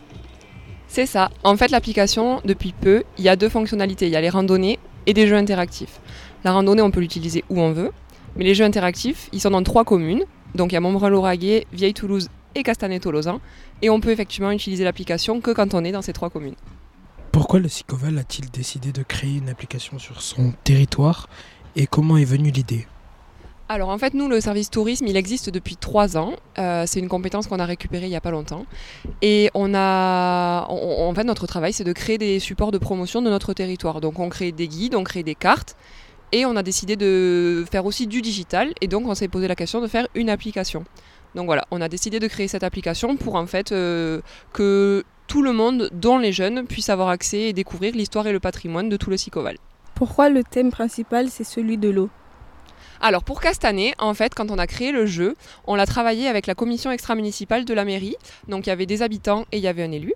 [0.87, 1.29] C'est ça.
[1.45, 4.07] En fait, l'application, depuis peu, il y a deux fonctionnalités.
[4.07, 6.01] Il y a les randonnées et des jeux interactifs.
[6.45, 7.91] La randonnée, on peut l'utiliser où on veut.
[8.39, 10.25] Mais les jeux interactifs, ils sont dans trois communes.
[10.55, 13.41] Donc il y a Montbrun-Lauragais, Vieille-Toulouse et Castanet-Tolosan.
[13.83, 16.55] Et on peut effectivement utiliser l'application que quand on est dans ces trois communes.
[17.33, 21.29] Pourquoi le Sicoval a-t-il décidé de créer une application sur son territoire
[21.77, 22.87] et comment est venue l'idée?
[23.69, 26.33] Alors en fait, nous, le service tourisme, il existe depuis trois ans.
[26.59, 28.65] Euh, c'est une compétence qu'on a récupérée il n'y a pas longtemps.
[29.21, 33.29] Et on a, en fait, notre travail, c'est de créer des supports de promotion de
[33.29, 34.01] notre territoire.
[34.01, 35.77] Donc on crée des guides, on crée des cartes.
[36.33, 38.73] Et on a décidé de faire aussi du digital.
[38.81, 40.85] Et donc on s'est posé la question de faire une application.
[41.35, 44.21] Donc voilà, on a décidé de créer cette application pour en fait euh,
[44.53, 48.41] que tout le monde, dont les jeunes, puisse avoir accès et découvrir l'histoire et le
[48.41, 49.59] patrimoine de tout le Sicoval.
[49.95, 52.09] Pourquoi le thème principal c'est celui de l'eau?
[53.01, 55.37] Alors pour Castanet, en fait, quand on a créé le jeu,
[55.67, 58.17] on l'a travaillé avec la commission extra-municipale de la mairie.
[58.49, 60.15] Donc il y avait des habitants et il y avait un élu.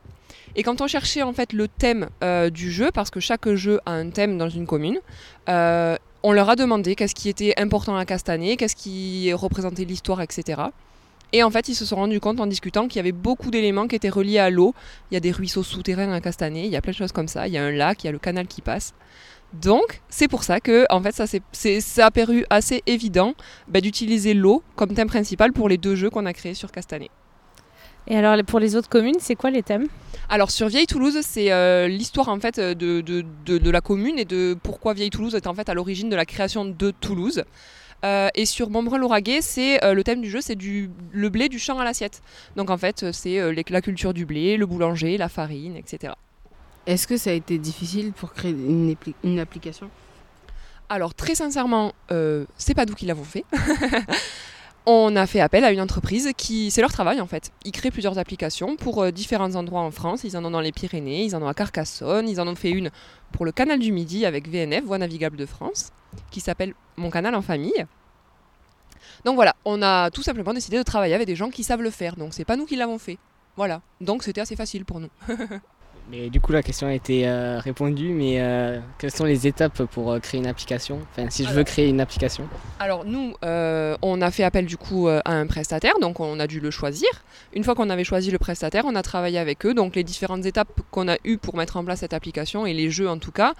[0.54, 3.80] Et quand on cherchait en fait le thème euh, du jeu, parce que chaque jeu
[3.86, 4.98] a un thème dans une commune,
[5.48, 10.20] euh, on leur a demandé qu'est-ce qui était important à Castanet, qu'est-ce qui représentait l'histoire,
[10.20, 10.62] etc.
[11.32, 13.88] Et en fait, ils se sont rendus compte en discutant qu'il y avait beaucoup d'éléments
[13.88, 14.74] qui étaient reliés à l'eau.
[15.10, 17.28] Il y a des ruisseaux souterrains à Castanet, il y a plein de choses comme
[17.28, 17.48] ça.
[17.48, 18.92] Il y a un lac, il y a le canal qui passe.
[19.54, 23.34] Donc, c'est pour ça que, en fait, ça, c'est, ça a paru assez évident
[23.68, 27.10] bah, d'utiliser l'eau comme thème principal pour les deux jeux qu'on a créés sur Castanet.
[28.06, 29.86] Et alors, pour les autres communes, c'est quoi les thèmes?
[30.28, 34.24] Alors, sur Vieille Toulouse, c'est euh, l'histoire en fait de, de, de, la commune et
[34.24, 37.44] de pourquoi Vieille Toulouse est en fait à l'origine de la création de Toulouse.
[38.04, 41.58] Euh, et sur Montbrun-Lauragais, c'est euh, le thème du jeu, c'est du le blé du
[41.60, 42.22] champ à l'assiette.
[42.56, 46.14] Donc en fait, c'est la culture du blé, le boulanger, la farine, etc.
[46.86, 49.88] Est-ce que ça a été difficile pour créer une, une application?
[50.92, 53.44] Alors très sincèrement, euh, c'est pas nous qui l'avons fait.
[54.84, 57.52] On a fait appel à une entreprise qui, c'est leur travail en fait.
[57.64, 60.24] Ils créent plusieurs applications pour euh, différents endroits en France.
[60.24, 62.70] Ils en ont dans les Pyrénées, ils en ont à Carcassonne, ils en ont fait
[62.70, 62.90] une
[63.30, 65.90] pour le canal du Midi avec VNF, Voie Navigable de France,
[66.32, 67.86] qui s'appelle Mon canal en famille.
[69.24, 71.90] Donc voilà, on a tout simplement décidé de travailler avec des gens qui savent le
[71.90, 72.16] faire.
[72.16, 73.18] Donc c'est pas nous qui l'avons fait.
[73.56, 75.10] Voilà, donc c'était assez facile pour nous.
[76.10, 79.84] Mais du coup, la question a été euh, répondue, mais euh, quelles sont les étapes
[79.84, 80.98] pour euh, créer une application?
[81.10, 82.48] Enfin, si je veux créer une application
[82.80, 86.60] Alors, nous, on a fait appel du coup à un prestataire, donc on a dû
[86.60, 87.08] le choisir.
[87.54, 89.74] Une fois qu'on avait choisi le prestataire, on a travaillé avec eux.
[89.74, 92.90] Donc, les différentes étapes qu'on a eues pour mettre en place cette application et les
[92.90, 93.54] jeux en tout cas,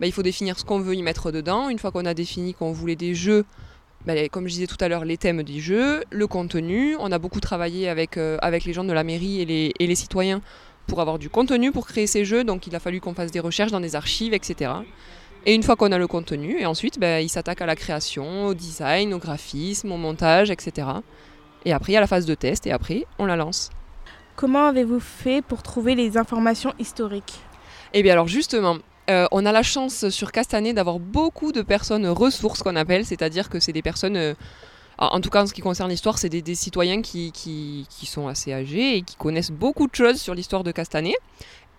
[0.00, 1.68] bah, il faut définir ce qu'on veut y mettre dedans.
[1.68, 3.44] Une fois qu'on a défini qu'on voulait des jeux,
[4.06, 6.96] bah, comme je disais tout à l'heure, les thèmes des jeux, le contenu.
[7.00, 9.94] On a beaucoup travaillé avec, avec les gens de la mairie et les, et les
[9.94, 10.40] citoyens
[10.88, 12.42] pour avoir du contenu pour créer ces jeux.
[12.42, 14.72] Donc il a fallu qu'on fasse des recherches dans des archives, etc.
[15.46, 18.46] Et une fois qu'on a le contenu, et ensuite ben, il s'attaque à la création,
[18.46, 20.88] au design, au graphisme, au montage, etc.
[21.64, 23.70] Et après il y a la phase de test et après on la lance.
[24.34, 27.40] Comment avez-vous fait pour trouver les informations historiques?
[27.92, 28.78] Eh bien alors justement,
[29.10, 33.48] euh, on a la chance sur Castanet d'avoir beaucoup de personnes ressources qu'on appelle, c'est-à-dire
[33.48, 34.16] que c'est des personnes...
[34.16, 34.34] Euh,
[34.98, 38.96] en tout cas, en ce qui concerne l'histoire, c'est des, citoyens qui, sont assez âgés
[38.96, 41.14] et qui connaissent beaucoup de choses sur l'histoire de Castanet.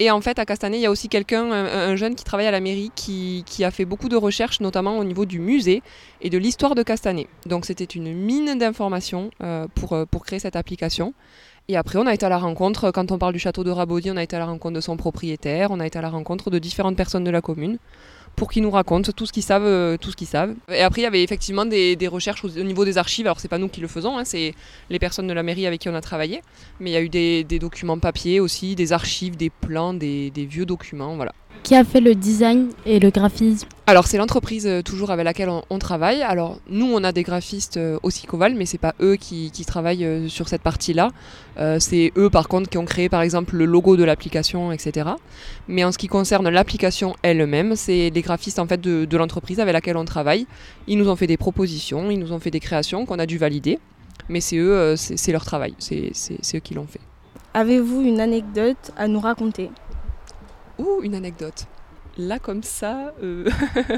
[0.02, 2.52] Et en fait, à Castanet, il y a aussi quelqu'un, un, jeune qui travaille à
[2.52, 5.84] la mairie, qui, qui, a fait beaucoup de recherches, notamment au niveau du musée
[6.22, 7.28] et de l'histoire de Castanet.
[7.46, 11.14] Donc c'était une mine d'informations euh, pour, euh, pour créer cette application.
[11.68, 14.10] Et après, on a été à la rencontre, quand on parle du château de Rabaudy,
[14.10, 16.50] on a été à la rencontre de son propriétaire, on a été à la rencontre
[16.50, 17.78] de différentes personnes de la commune
[18.40, 20.56] pour qu'ils nous racontent tout ce qu'ils savent, euh, tout ce qu'ils savent.
[20.70, 23.28] Et après, il y avait effectivement des, recherches au, niveau des archives.
[23.28, 24.56] Alors, c'est pas nous qui le faisons, hein, c'est
[24.90, 26.42] les personnes de la mairie avec qui on a travaillé.
[26.80, 30.46] Mais il y a eu des, documents papier aussi, des archives, des plans, des, des
[30.46, 31.34] vieux documents, voilà.
[31.64, 35.50] Qui a fait le design et le graphisme Alors c'est l'entreprise euh, toujours avec laquelle
[35.70, 36.22] on, travaille.
[36.24, 40.06] Alors nous on a des graphistes euh, aussi Coval, mais c'est pas eux qui, travaillent
[40.06, 41.10] euh, sur cette partie-là.
[41.80, 45.10] c'est eux par contre qui ont créé par exemple le logo de l'application, etc.
[45.68, 49.60] Mais en ce qui concerne l'application elle-même, c'est les graphistes en fait de, de l'entreprise
[49.60, 50.46] avec laquelle on travaille.
[50.88, 53.38] Ils nous ont fait des propositions, ils nous ont fait des créations qu'on a dû
[53.38, 53.80] valider.
[54.28, 56.12] Mais c'est eux, c'est leur travail, c'est
[56.56, 57.02] eux qui l'ont fait.
[57.54, 59.72] Avez-vous une anecdote à nous raconter?
[60.78, 61.66] Ouh, une anecdote.
[62.18, 63.14] Là, comme ça.
[63.24, 63.50] Euh,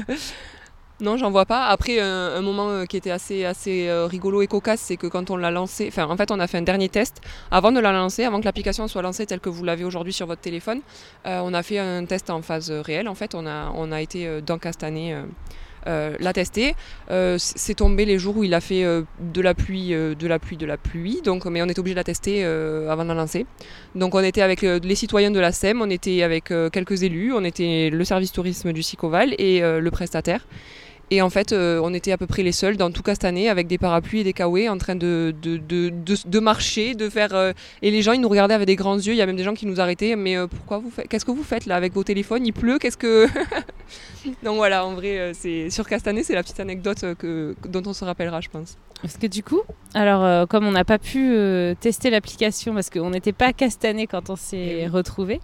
[1.02, 1.66] non, j'en vois pas.
[1.66, 5.36] Après, un, moment euh, qui était assez, euh, rigolo et cocasse, c'est que quand on
[5.36, 8.24] l'a lancé, enfin, en fait, on a fait un dernier test avant de la lancer,
[8.24, 10.80] avant que l'application soit lancée telle que vous l'avez aujourd'hui sur votre téléphone.
[11.24, 13.08] on a fait un test en phase réelle.
[13.08, 15.16] En fait, on a, été dans Castanet
[15.86, 16.74] euh, l'a testé.
[17.10, 20.38] Euh, c'est tombé les jours où il a fait euh, de la pluie, de la
[20.38, 21.20] pluie, de la pluie.
[21.50, 23.46] Mais on est obligé de la tester avant de la lancer.
[23.94, 27.44] Donc, on était avec les citoyens de la SEM, on était avec quelques élus, on
[27.44, 30.46] était le service tourisme du Sicoval et le prestataire.
[31.12, 33.66] Et en fait, euh, on était à peu près les seuls dans tout Castanet avec
[33.66, 37.34] des parapluies et des kawaii en train de, de, de, de, de marcher, de faire.
[37.34, 37.52] euh,
[37.82, 39.12] et les gens, ils nous regardaient avec des grands yeux.
[39.12, 40.16] Il y a même des gens qui nous arrêtaient.
[40.16, 42.46] Mais euh, pourquoi vous faites Qu'est-ce que vous faites là avec vos téléphones?
[42.46, 43.26] Il pleut Qu'est-ce que.
[44.42, 48.06] Donc voilà, en vrai, c'est sur Castanet, c'est la petite anecdote que, dont on se
[48.06, 48.78] rappellera, je pense.
[49.02, 49.62] Parce que du coup,
[49.94, 53.52] alors euh, comme on n'a pas pu euh, tester l'application parce qu'on n'était pas à
[53.52, 55.40] Castanet quand on s'est retrouvés,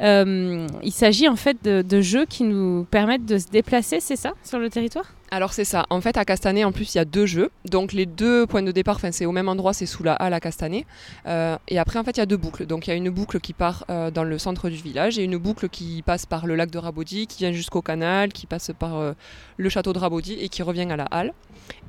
[0.00, 4.32] euh, il s'agit en fait de, jeux qui nous permettent de se déplacer, c'est ça,
[4.42, 5.06] sur le territoire?
[5.30, 5.86] Alors c'est ça.
[5.90, 7.50] En fait, à Castanet, en plus, il y a deux jeux.
[7.68, 10.40] Donc les deux points de départ, c'est au même endroit, c'est sous la halle à
[10.40, 10.86] Castanet.
[11.26, 12.66] Euh, et après, en fait, il y a deux boucles.
[12.66, 15.24] Donc il y a une boucle qui part euh, dans le centre du village et
[15.24, 18.70] une boucle qui passe par le lac de Rabaudy, qui vient jusqu'au canal, qui passe
[18.78, 19.14] par
[19.56, 21.32] le château de Rabaudy et qui revient à la halle.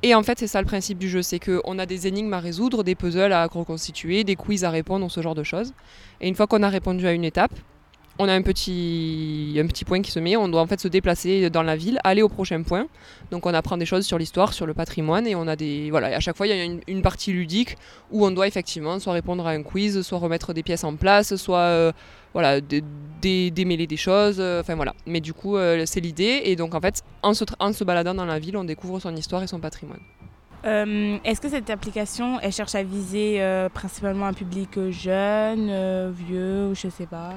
[0.02, 2.40] Et en fait, c'est ça le principe du jeu, c'est qu'on a des énigmes à
[2.40, 5.72] résoudre, des puzzles à reconstituer, des quiz à répondre, ce genre de choses.
[6.20, 7.52] Et une fois qu'on a répondu à une étape,
[8.18, 10.88] on a un petit, un petit point qui se met, on doit en fait se
[10.88, 12.86] déplacer dans la ville, aller au prochain point.
[13.30, 15.90] Donc on apprend des choses sur l'histoire, sur le patrimoine, et on a des...
[15.90, 17.76] Voilà, à chaque fois il y a une, partie ludique
[18.10, 21.36] où on doit effectivement soit répondre à un quiz, soit remettre des pièces en place,
[21.36, 21.92] soit euh,
[22.32, 22.82] voilà, dé-
[23.22, 24.94] dé- démêler des choses, euh, enfin voilà.
[25.06, 28.26] Mais du coup, euh, c'est l'idée, et donc en fait, en se, en baladant dans
[28.26, 30.00] la ville, on découvre son histoire et son patrimoine.
[30.64, 33.40] Est-ce que cette application, elle cherche à viser
[33.72, 37.32] principalement un public jeune, vieux, ou je sais pas?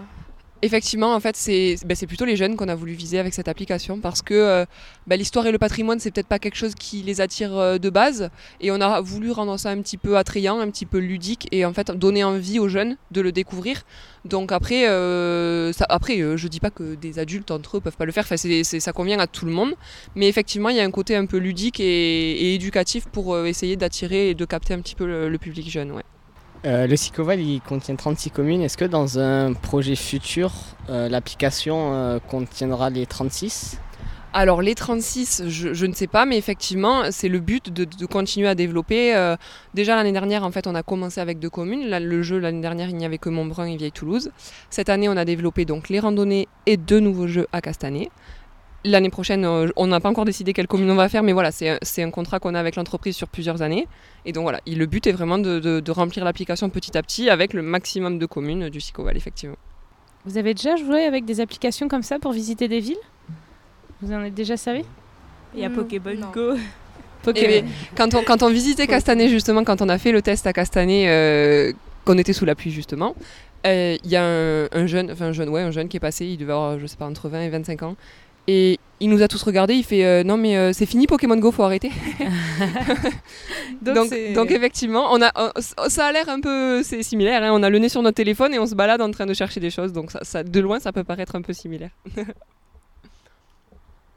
[0.63, 3.47] Effectivement, en fait, c'est ben, c'est plutôt les jeunes qu'on a voulu viser avec cette
[3.47, 4.65] application parce que euh,
[5.07, 7.89] ben, l'histoire et le patrimoine, c'est peut-être pas quelque chose qui les attire euh, de
[7.89, 8.29] base.
[8.59, 11.65] Et on a voulu rendre ça un petit peu attrayant, un petit peu ludique et
[11.65, 13.81] en fait donner envie aux jeunes de le découvrir.
[14.23, 18.11] Donc après, euh, après je dis pas que des adultes entre eux peuvent pas le
[18.11, 19.73] faire, ça convient à tout le monde.
[20.15, 24.29] Mais effectivement, il y a un côté un peu ludique et, éducatif pour essayer d'attirer
[24.29, 25.91] et de capter un petit peu le, le public jeune.
[25.91, 26.03] Ouais.
[26.65, 28.61] Euh, le Sicoval, il contient 36 communes.
[28.61, 30.51] Est-ce que dans un projet futur,
[30.89, 33.79] euh, l'application euh, contiendra les 36
[34.33, 38.53] Alors les 36, je, ne sais pas, mais effectivement, c'est le but de, continuer à
[38.53, 39.35] développer.
[39.73, 41.89] Déjà l'année dernière, en fait, on a commencé avec deux communes.
[41.89, 44.31] Le jeu l'année dernière, il n'y avait que Montbrun et Vieille-Toulouse.
[44.69, 48.11] Cette année, on a développé donc les randonnées et deux nouveaux jeux à Castanet.
[48.83, 51.51] L'année prochaine, euh, on n'a pas encore décidé quelle commune on va faire, mais voilà,
[51.51, 53.87] c'est un- contrat qu'on a avec l'entreprise sur plusieurs années.
[54.25, 57.03] Et donc voilà, et le but est vraiment de, de- de remplir l'application petit à
[57.03, 59.55] petit avec le maximum de communes du Sicoval, effectivement.
[60.25, 62.97] Vous avez déjà joué avec des applications comme ça pour visiter des villes?
[64.01, 64.83] Vous en êtes déjà servi?
[65.53, 66.53] Il y a Hmm, Pokéball Go.
[67.35, 67.65] Eh ben,
[67.95, 71.07] quand, on, quand on visitait Castanet, justement, quand on a fait le test à Castanet,
[71.07, 71.71] euh,
[72.03, 73.15] qu'on était sous la pluie, justement,
[73.67, 75.99] euh, il y a un, un jeune, enfin un jeune, ouais, un jeune qui est
[75.99, 77.95] passé, il devait avoir, je sais pas, entre 20 et 25 ans.
[78.47, 81.37] Et il nous a tous regardés, il fait euh, Non, mais euh, c'est fini Pokémon
[81.37, 81.91] Go, faut arrêter.
[83.81, 85.31] Donc donc, c'est- donc effectivement, on a,
[85.89, 87.41] ça a l'air un peu c'est similaire.
[87.43, 87.49] hein.
[87.53, 89.59] On a le nez sur notre téléphone et on se balade en train de chercher
[89.59, 89.91] des choses.
[89.93, 91.91] Donc ça, ça- de loin, ça peut paraître un peu similaire.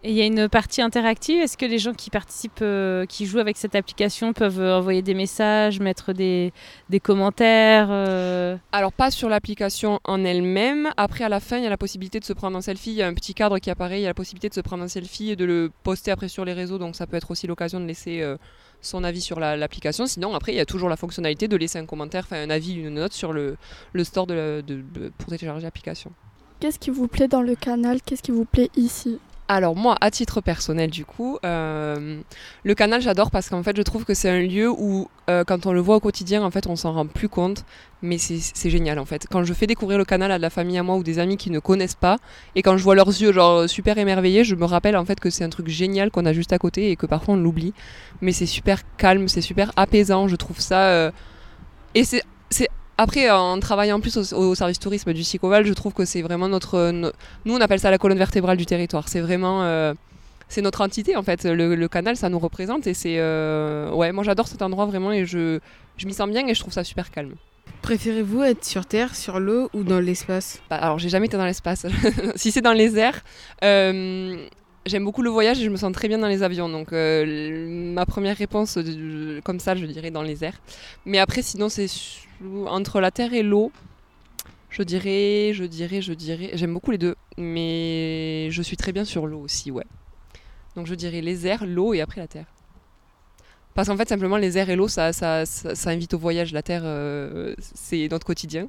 [0.07, 1.41] Et il y a une partie interactive.
[1.41, 5.01] Est-ce que les gens qui participent, euh, qui jouent avec cette application peuvent euh, envoyer
[5.01, 6.53] des messages, mettre des,
[6.91, 10.91] des commentaires euh, Alors pas sur l'application en elle-même.
[10.99, 12.91] Après à la fin il y a la possibilité de se prendre en selfie.
[12.91, 13.99] Il y a un petit cadre qui apparaît.
[13.99, 16.29] Il y a la possibilité de se prendre en selfie et de le poster après
[16.29, 16.77] sur les réseaux.
[16.77, 18.37] Donc ça peut être aussi l'occasion de laisser euh,
[18.83, 20.07] son avis sur la- l'application.
[20.07, 22.75] Sinon après il y a toujours la fonctionnalité de laisser un commentaire, enfin un avis,
[22.75, 23.57] une note sur le,
[23.95, 26.13] le store de la- de- de- pour télécharger l'application.
[26.61, 28.03] Qu'est-ce qui vous plaît dans le canal?
[28.05, 29.19] Qu'est-ce qui vous plaît ici?
[29.47, 32.19] Alors moi, à titre personnel du coup, euh,
[32.65, 35.67] le canal j'adore parce qu'en fait je trouve que c'est un lieu où euh, quand
[35.67, 37.67] on le voit au quotidien, en fait on s'en rend plus compte,
[38.01, 39.27] mais c'est génial en fait.
[39.31, 41.37] Quand je fais découvrir le canal à de la famille à moi ou des amis
[41.37, 42.17] qui ne connaissent pas,
[42.55, 45.29] et quand je vois leurs yeux genre super émerveillés, je me rappelle en fait que
[45.29, 47.75] c'est un truc génial qu'on a juste à côté et que parfois on l'oublie,
[48.23, 50.87] mais c'est super calme, c'est super apaisant, je trouve ça...
[50.89, 51.11] euh,
[51.95, 52.23] Et c'est...
[52.97, 56.49] Après, en travaillant plus au, au service tourisme du Sicoval, je trouve que c'est vraiment
[56.49, 57.11] notre, no-
[57.45, 59.09] Nous, on appelle ça la colonne vertébrale du territoire.
[59.09, 59.63] C'est vraiment...
[59.65, 59.95] euh,
[60.49, 61.45] c'est notre entité, en fait.
[61.45, 62.87] Le, le canal, ça nous représente.
[62.87, 63.17] Et c'est...
[63.19, 65.11] euh, Ouais, moi, j'adore cet endroit, vraiment.
[65.11, 65.59] Et je,
[65.97, 67.35] je m'y sens bien et je trouve ça super calme.
[67.83, 70.63] Préférez-vous être sur Terre, sur l'eau ou dans l'espace?
[70.71, 71.87] Bah, alors, j'ai jamais été dans l'espace.
[72.37, 73.21] si c'est dans les airs...
[73.65, 74.37] euh,
[74.87, 76.69] J'aime beaucoup le voyage et je me sens très bien dans les avions.
[76.69, 80.61] Donc, euh, ma première réponse, euh, comme ça, je dirais dans les airs.
[81.07, 81.87] Mais après, sinon, c'est
[82.67, 83.73] entre la terre et l'eau.
[84.69, 86.51] Je dirais, je dirais, je dirais.
[86.53, 89.87] J'aime beaucoup les deux, mais je suis très bien sur l'eau aussi, ouais.
[90.77, 92.47] Donc, je dirais les airs, l'eau et après la terre.
[93.73, 95.13] Parce qu'en fait, simplement, les airs et l'eau, ça,
[95.87, 96.53] invite au voyage.
[96.53, 98.69] La terre, euh, c'est notre quotidien.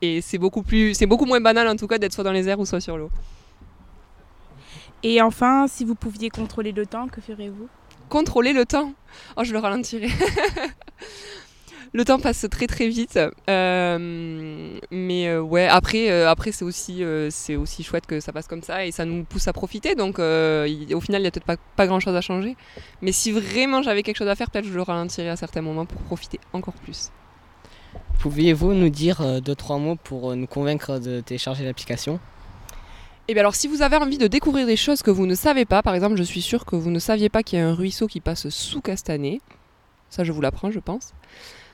[0.00, 2.48] Et c'est beaucoup, plus, c'est beaucoup moins banal, en tout cas, d'être soit dans les
[2.48, 3.10] airs ou soit sur l'eau.
[5.08, 7.68] Et enfin, si vous pouviez contrôler le temps, que ferez-vous?
[8.08, 8.92] Contrôler le temps?
[9.36, 10.08] Oh, je le ralentirai.
[11.92, 13.16] le temps passe très très vite.
[13.48, 18.32] Euh, mais euh, ouais, après, euh, après c'est aussi, euh, c'est aussi chouette que ça
[18.32, 19.94] passe comme ça et ça nous pousse à profiter.
[19.94, 22.56] Donc euh, au final, il n'y a peut-être pas, pas grand chose à changer.
[23.00, 25.86] Mais si vraiment j'avais quelque chose à faire, peut-être je le ralentirais à certains moments
[25.86, 27.12] pour profiter encore plus.
[28.18, 32.18] Pouviez-vous nous dire deux, trois mots pour nous convaincre de télécharger l'application?
[33.28, 35.64] Et bien alors, si vous avez envie de découvrir des choses que vous ne savez
[35.64, 37.74] pas, par exemple, je suis sûre que vous ne saviez pas qu'il y a un
[37.74, 39.40] ruisseau qui passe sous Castanet.
[40.10, 41.12] Ça, je vous l'apprends, je pense.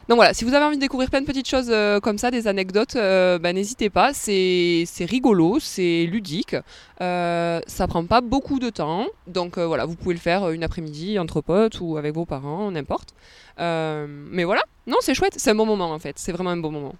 [0.09, 2.31] Donc voilà, si vous avez envie de découvrir plein de petites choses euh, comme ça,
[2.31, 4.15] des anecdotes, euh, bah, n'hésitez pas.
[4.15, 6.57] C'est rigolo, c'est ludique.
[7.03, 9.07] Euh, ça prend pas beaucoup de temps.
[9.27, 13.15] Donc voilà, vous pouvez le faire une après-midi entre potes ou avec vos parents, n'importe.
[13.59, 15.35] Mais voilà, non, c'est chouette.
[15.37, 16.19] C'est un bon moment en fait.
[16.19, 16.95] C'est vraiment un bon moment.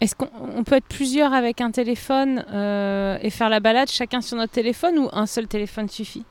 [0.00, 4.20] Est-ce qu'on on peut être plusieurs avec un téléphone euh, et faire la balade chacun
[4.20, 6.24] sur notre téléphone ou un seul téléphone suffit?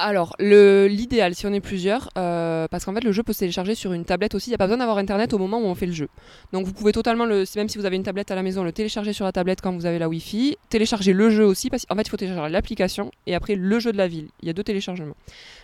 [0.00, 3.76] Alors, l'idéal, si on est plusieurs, euh, parce qu'en fait, le jeu peut se télécharger
[3.76, 4.50] sur une tablette aussi.
[4.50, 6.08] Il n'y a pas besoin d'avoir Internet au moment où on fait le jeu.
[6.52, 8.72] Donc, vous pouvez totalement, le, même si vous avez une tablette à la maison, le
[8.72, 10.58] télécharger sur la tablette quand vous avez la Wi-Fi.
[10.68, 13.92] Télécharger le jeu aussi, parce qu'en fait, il faut télécharger l'application et après le jeu
[13.92, 14.28] de la ville.
[14.42, 15.16] Il y a deux téléchargements.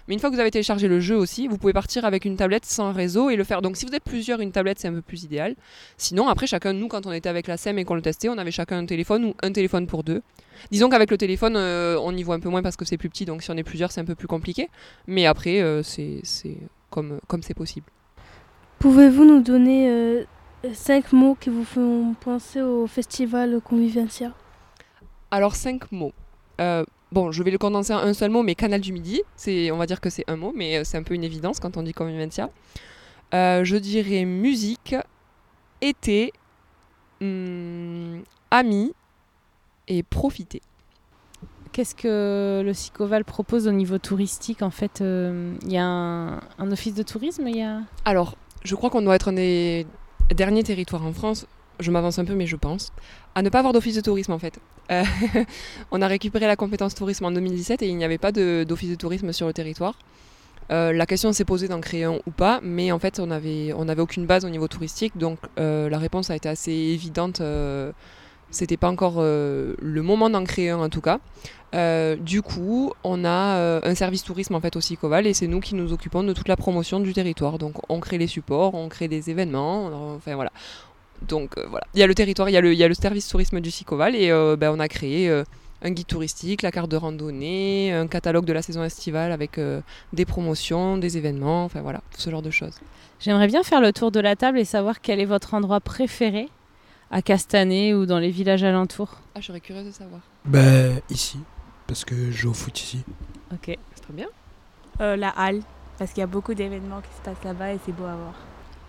[0.06, 2.36] Mais une fois que vous avez téléchargé le jeu aussi, vous pouvez partir avec une
[2.36, 3.62] tablette sans réseau et le faire.
[3.62, 5.54] Donc, si vous êtes plusieurs, une tablette, c'est un peu plus idéal.
[5.96, 8.38] Sinon, après, chacun, nous, quand on était avec la SEM et qu'on le testait, on
[8.38, 10.22] avait chacun un téléphone ou un téléphone pour deux.
[10.70, 13.08] Disons qu'avec le téléphone, euh, on y voit un peu moins parce que c'est plus
[13.08, 14.68] petit, donc si on est plusieurs, c'est un peu plus compliqué.
[15.06, 16.58] Mais après, euh, c'est c'est
[16.90, 17.86] comme comme c'est possible.
[18.78, 20.24] Pouvez-vous nous donner euh,
[20.72, 24.32] cinq mots qui vous font penser au festival Convivencia?
[25.30, 26.12] Alors, cinq mots.
[27.12, 29.76] Bon, je vais le condenser en un seul mot, mais Canal du Midi, c'est, on
[29.76, 31.82] va dire que c'est un mot, mais euh, c'est un peu une évidence quand on
[31.82, 32.50] dit Convivencia.
[33.34, 34.94] Euh, je dirais musique,
[35.80, 36.32] été,
[37.20, 38.92] hum, amis
[39.88, 40.62] et profiter.
[41.72, 46.36] Qu'est-ce que le Sicoval propose au niveau touristique En fait, euh, il y a un,
[46.58, 47.80] un office de tourisme y a...
[48.04, 49.86] Alors, je crois qu'on doit être un des
[50.34, 51.46] derniers territoires en France,
[51.80, 52.92] je m'avance un peu, mais je pense,
[53.34, 54.58] à ne pas avoir d'office de tourisme en fait.
[54.90, 55.04] Euh,
[55.90, 58.94] on a récupéré la compétence tourisme en 2017 et il n'y avait pas d'office de,
[58.94, 59.94] tourisme sur le territoire.
[60.70, 63.72] Euh, la question s'est posée d'en créer un ou pas, mais en fait on n'avait
[63.76, 67.42] on avait aucune base au niveau touristique, donc euh, la réponse a été assez évidente.
[68.52, 71.20] C'était pas encore le moment d'en créer un en tout cas.
[72.16, 75.76] Du coup, on a un service tourisme en fait aussi Coval et c'est nous qui
[75.76, 77.58] nous occupons de toute la promotion du territoire.
[77.58, 80.50] Donc on crée les supports, on crée des événements, enfin voilà.
[81.28, 82.88] Donc euh, voilà, il y a le territoire, il y a le, il y a
[82.88, 85.44] le service tourisme du Sicoval et euh, ben, on a créé euh,
[85.82, 89.80] un guide touristique, la carte de randonnée, un catalogue de la saison estivale avec euh,
[90.12, 92.74] des promotions, des événements, enfin voilà, ce genre de choses.
[93.20, 96.48] J'aimerais bien faire le tour de la table et savoir quel est votre endroit préféré
[97.10, 99.18] à Castanet ou dans les villages alentours.
[99.34, 100.20] Ah, je serais curieuse de savoir.
[100.44, 100.60] Bah,
[101.10, 101.38] ici,
[101.86, 103.02] parce que je joue au foot ici.
[103.52, 103.76] Ok.
[103.94, 104.28] C'est très bien.
[105.00, 105.60] Euh, la halle,
[105.98, 108.34] parce qu'il y a beaucoup d'événements qui se passent là-bas et c'est beau à voir.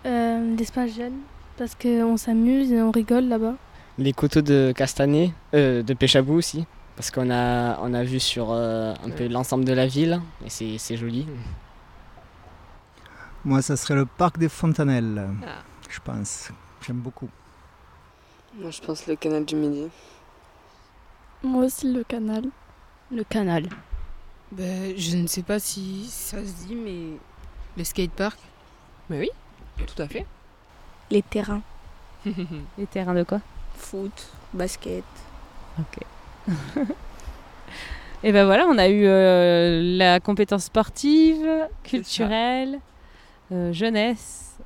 [0.06, 1.14] euh, L'espace jeune,
[1.56, 3.54] parce qu'on s'amuse et on rigole là-bas.
[3.98, 6.64] Les coteaux de Castanet, euh, de Péchabou aussi,
[6.96, 10.48] parce qu'on a, on a vu sur euh, un peu l'ensemble de la ville et
[10.50, 11.26] c'est c'est joli.
[13.44, 15.62] Moi, ça serait le parc des Fontanelles, Ah.
[15.90, 16.50] je pense.
[16.86, 17.28] J'aime beaucoup.
[18.58, 19.88] Moi, je pense le canal du Midi.
[21.42, 22.44] Moi aussi, le canal.
[23.10, 23.68] Le canal.
[24.52, 27.18] Ben, je ne sais pas si ça se dit, mais
[27.76, 28.38] le skatepark.
[29.10, 29.30] Mais oui,
[29.86, 30.24] tout à fait.
[31.10, 31.62] Les terrains.
[32.78, 33.40] Les terrains de quoi?
[33.76, 35.04] Foot, basket.
[35.78, 35.98] Ok.
[38.24, 41.44] Et ben voilà, on a eu euh, la compétence sportive,
[41.82, 42.78] culturelle,
[43.50, 44.56] euh, jeunesse,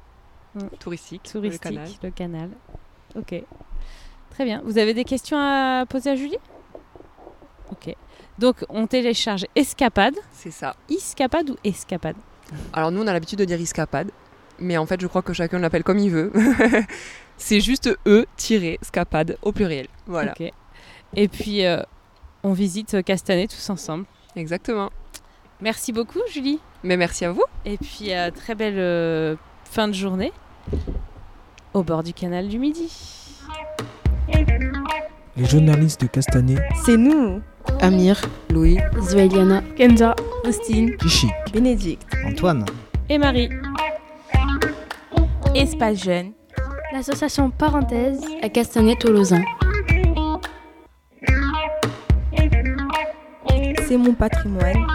[0.57, 1.89] euh, Touristique, le touristique, canal.
[2.03, 2.51] le canal.
[3.17, 3.35] Ok.
[4.31, 4.61] Très bien.
[4.65, 6.37] Vous avez des questions à poser à Julie?
[7.71, 7.95] Ok.
[8.39, 10.17] Donc on télécharge Escapade.
[10.33, 10.77] C'est ça.
[10.91, 12.17] Escapade ou Escapade?
[12.75, 14.11] Alors nous, on a l'habitude de dire escapade,
[14.59, 16.33] mais en fait, je crois que chacun l'appelle comme il veut.
[17.37, 19.89] c'est juste E-scapade au pluriel.
[20.07, 20.35] Voilà.
[21.15, 21.83] Et puis euh,
[22.43, 24.05] on visite Castanet tous ensemble.
[24.35, 24.91] Exactement.
[25.61, 26.61] Merci beaucoup Julie.
[26.83, 27.45] Mais merci à vous.
[27.65, 30.33] Et puis euh, très belle euh, fin de journée
[31.75, 32.91] au bord du canal du Midi.
[35.37, 37.43] Les journalistes de Castanet, C'est nous
[37.81, 42.07] Amir, Louis, Zoéliana, Kenza, Faustine, Chichi, Bénédicte.
[42.25, 42.65] Antoine,
[43.11, 43.51] Et Marie.
[45.59, 46.33] Espace jeune.
[46.93, 48.21] L'association Parenthèse.
[48.43, 49.43] à Castanet-Tolosan.
[53.89, 54.87] C'est mon patrimoine.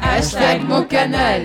[0.00, 1.42] Hashtag mon canal.